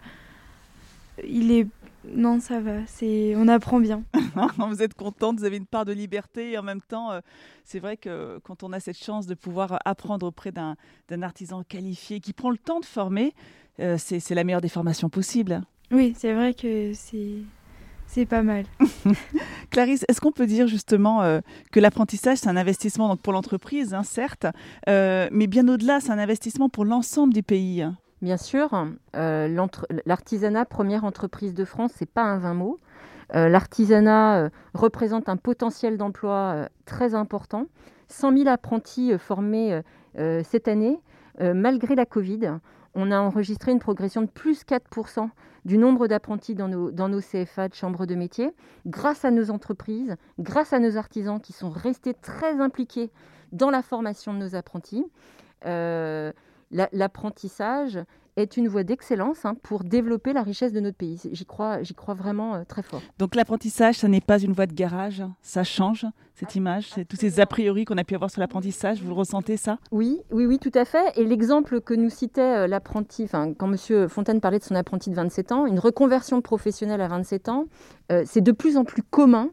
il 1.26 1.53
est 1.53 1.66
non, 2.04 2.40
ça 2.40 2.60
va. 2.60 2.86
C'est, 2.86 3.34
on 3.36 3.48
apprend 3.48 3.80
bien. 3.80 4.02
vous 4.58 4.82
êtes 4.82 4.94
contente, 4.94 5.38
vous 5.38 5.44
avez 5.44 5.56
une 5.56 5.66
part 5.66 5.84
de 5.84 5.92
liberté 5.92 6.52
et 6.52 6.58
en 6.58 6.62
même 6.62 6.80
temps, 6.80 7.12
euh, 7.12 7.20
c'est 7.64 7.78
vrai 7.78 7.96
que 7.96 8.38
quand 8.42 8.62
on 8.62 8.72
a 8.72 8.80
cette 8.80 8.98
chance 8.98 9.26
de 9.26 9.34
pouvoir 9.34 9.78
apprendre 9.84 10.26
auprès 10.26 10.52
d'un, 10.52 10.76
artisan 11.22 11.62
qualifié 11.62 12.20
qui 12.20 12.32
prend 12.32 12.50
le 12.50 12.58
temps 12.58 12.80
de 12.80 12.84
former, 12.84 13.34
euh, 13.80 13.96
c'est, 13.98 14.30
la 14.30 14.44
meilleure 14.44 14.60
des 14.60 14.68
formations 14.68 15.08
possibles. 15.08 15.62
Oui, 15.90 16.14
c'est 16.16 16.32
vrai 16.32 16.54
que 16.54 16.92
c'est, 16.94 18.26
pas 18.26 18.42
mal. 18.42 18.64
Clarisse, 19.70 20.04
est-ce 20.08 20.20
qu'on 20.20 20.32
peut 20.32 20.46
dire 20.46 20.68
justement 20.68 21.22
euh, 21.22 21.40
que 21.70 21.80
l'apprentissage, 21.80 22.38
c'est 22.38 22.48
un 22.48 22.56
investissement 22.56 23.08
donc 23.08 23.20
pour 23.20 23.32
l'entreprise, 23.32 23.92
hein, 23.92 24.04
certes, 24.04 24.46
mais 24.86 25.46
bien 25.46 25.68
au-delà, 25.68 26.00
c'est 26.00 26.10
un 26.10 26.18
investissement 26.18 26.68
pour 26.68 26.84
l'ensemble 26.84 27.34
du 27.34 27.42
pays? 27.42 27.84
Bien 28.22 28.37
sûr, 28.37 28.87
euh, 29.16 29.66
l'artisanat, 30.04 30.66
première 30.66 31.04
entreprise 31.04 31.54
de 31.54 31.64
France, 31.64 31.92
c'est 31.94 32.11
pas 32.11 32.22
un 32.22 32.38
vain 32.38 32.52
mot. 32.52 32.78
Euh, 33.35 33.48
l'artisanat 33.48 34.37
euh, 34.37 34.50
représente 34.74 35.30
un 35.30 35.38
potentiel 35.38 35.96
d'emploi 35.96 36.68
très 36.85 37.14
important. 37.14 37.66
100 38.09 38.37
000 38.37 38.48
apprentis 38.48 39.16
formés 39.18 39.80
cette 40.42 40.66
année, 40.66 41.00
malgré 41.38 41.94
la 41.94 42.06
Covid. 42.06 42.59
On 42.96 43.12
a 43.12 43.20
enregistré 43.20 43.70
une 43.70 43.78
progression 43.78 44.22
de 44.22 44.26
plus 44.26 44.64
4% 44.64 45.28
du 45.64 45.78
nombre 45.78 46.09
d'apprentis 46.09 46.56
dans 46.56 46.66
nos, 46.66 46.90
dans 46.90 47.09
nos 47.09 47.20
CFA 47.20 47.68
de 47.68 47.74
chambres 47.74 48.06
de 48.06 48.16
métier, 48.16 48.50
grâce 48.85 49.24
à 49.24 49.30
nos 49.30 49.52
entreprises, 49.52 50.16
grâce 50.40 50.72
à 50.72 50.80
nos 50.80 50.96
artisans 50.96 51.40
qui 51.40 51.52
sont 51.52 51.70
restés 51.70 52.14
très 52.14 52.61
impliqués 52.61 53.12
dans 53.52 53.70
la 53.70 53.83
formation 53.83 54.35
de 54.35 54.38
nos 54.38 54.56
apprentis 54.56 55.06
l'apprentissage 56.70 57.98
est 58.37 58.56
une 58.56 58.68
voie 58.68 58.85
d'excellence 58.85 59.44
hein, 59.44 59.54
pour 59.62 59.85
développer 59.85 60.33
la 60.33 60.42
richesse 60.42 60.72
de 60.72 60.80
notre 60.80 60.96
pays. 60.96 61.20
J'y 61.33 61.44
crois, 61.44 61.83
j'y 61.83 61.94
crois 61.94 62.14
vraiment 62.14 62.54
euh, 62.54 62.64
très 62.66 62.83
fort. 62.83 63.02
Donc 63.18 63.35
l'apprentissage, 63.35 63.96
ça 63.96 64.09
n'est 64.09 64.20
pas 64.20 64.38
une 64.38 64.52
voie 64.52 64.66
de 64.66 64.72
garage, 64.72 65.22
ça 65.42 65.64
change 65.64 66.06
cette 66.35 66.54
image, 66.54 66.90
c'est 66.94 67.04
tous 67.04 67.16
ces 67.16 67.38
a 67.40 67.46
priori 67.46 67.85
qu'on 67.85 67.98
a 67.98 68.04
pu 68.04 68.14
avoir 68.14 68.30
sur 68.30 68.40
l'apprentissage. 68.40 69.02
Vous 69.02 69.09
le 69.09 69.14
ressentez 69.14 69.56
ça? 69.56 69.78
Oui, 69.90 70.20
oui, 70.30 70.46
oui, 70.46 70.59
tout 70.59 70.72
à 70.74 70.85
fait. 70.85 71.18
Et 71.18 71.24
l'exemple 71.24 71.80
que 71.80 71.92
nous 71.92 72.09
citait 72.09 72.40
euh, 72.40 72.66
l'apprenti, 72.66 73.24
enfin 73.24 73.52
quand 73.52 73.66
Monsieur 73.66 74.09
Fontaine 74.09 74.40
parlait 74.40 74.59
de 74.59 74.64
son 74.64 74.74
apprenti 74.74 75.11
de 75.11 75.16
27 75.16 75.52
ans, 75.52 75.66
une 75.66 75.78
reconversion 75.78 76.40
professionnelle 76.40 77.00
à 77.00 77.09
27 77.09 77.48
ans, 77.48 77.66
euh, 78.11 78.22
c'est 78.26 78.40
de 78.40 78.52
plus 78.52 78.76
en 78.76 78.85
plus 78.85 79.02
commun. 79.02 79.50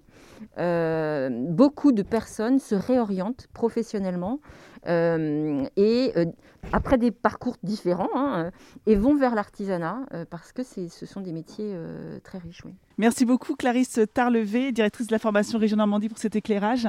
beaucoup 0.58 1.92
de 1.92 2.04
personnes 2.04 2.60
se 2.60 2.76
réorientent 2.76 3.48
professionnellement 3.54 4.40
et 4.88 6.12
euh, 6.16 6.26
après 6.72 6.98
des 6.98 7.12
parcours 7.12 7.56
différents, 7.64 8.10
hein, 8.16 8.46
euh, 8.46 8.52
et 8.86 8.96
vont 8.96 9.16
vers 9.16 9.36
l'artisanat 9.36 10.00
parce 10.30 10.52
que 10.52 10.64
ce 10.64 11.06
sont 11.06 11.22
des 11.22 11.32
métiers 11.32 11.76
très 12.24 12.38
riches. 12.38 12.62
Oui. 12.66 12.74
Merci 12.98 13.26
beaucoup 13.26 13.56
Clarisse 13.56 14.00
Tarlevé, 14.14 14.72
directrice 14.72 15.08
de 15.08 15.14
la 15.14 15.20
formation 15.20 15.60
Région 15.60 15.78
Normandie 15.78 16.10
pour 16.10 16.18
cet 16.18 16.36
éclairage 16.36 16.88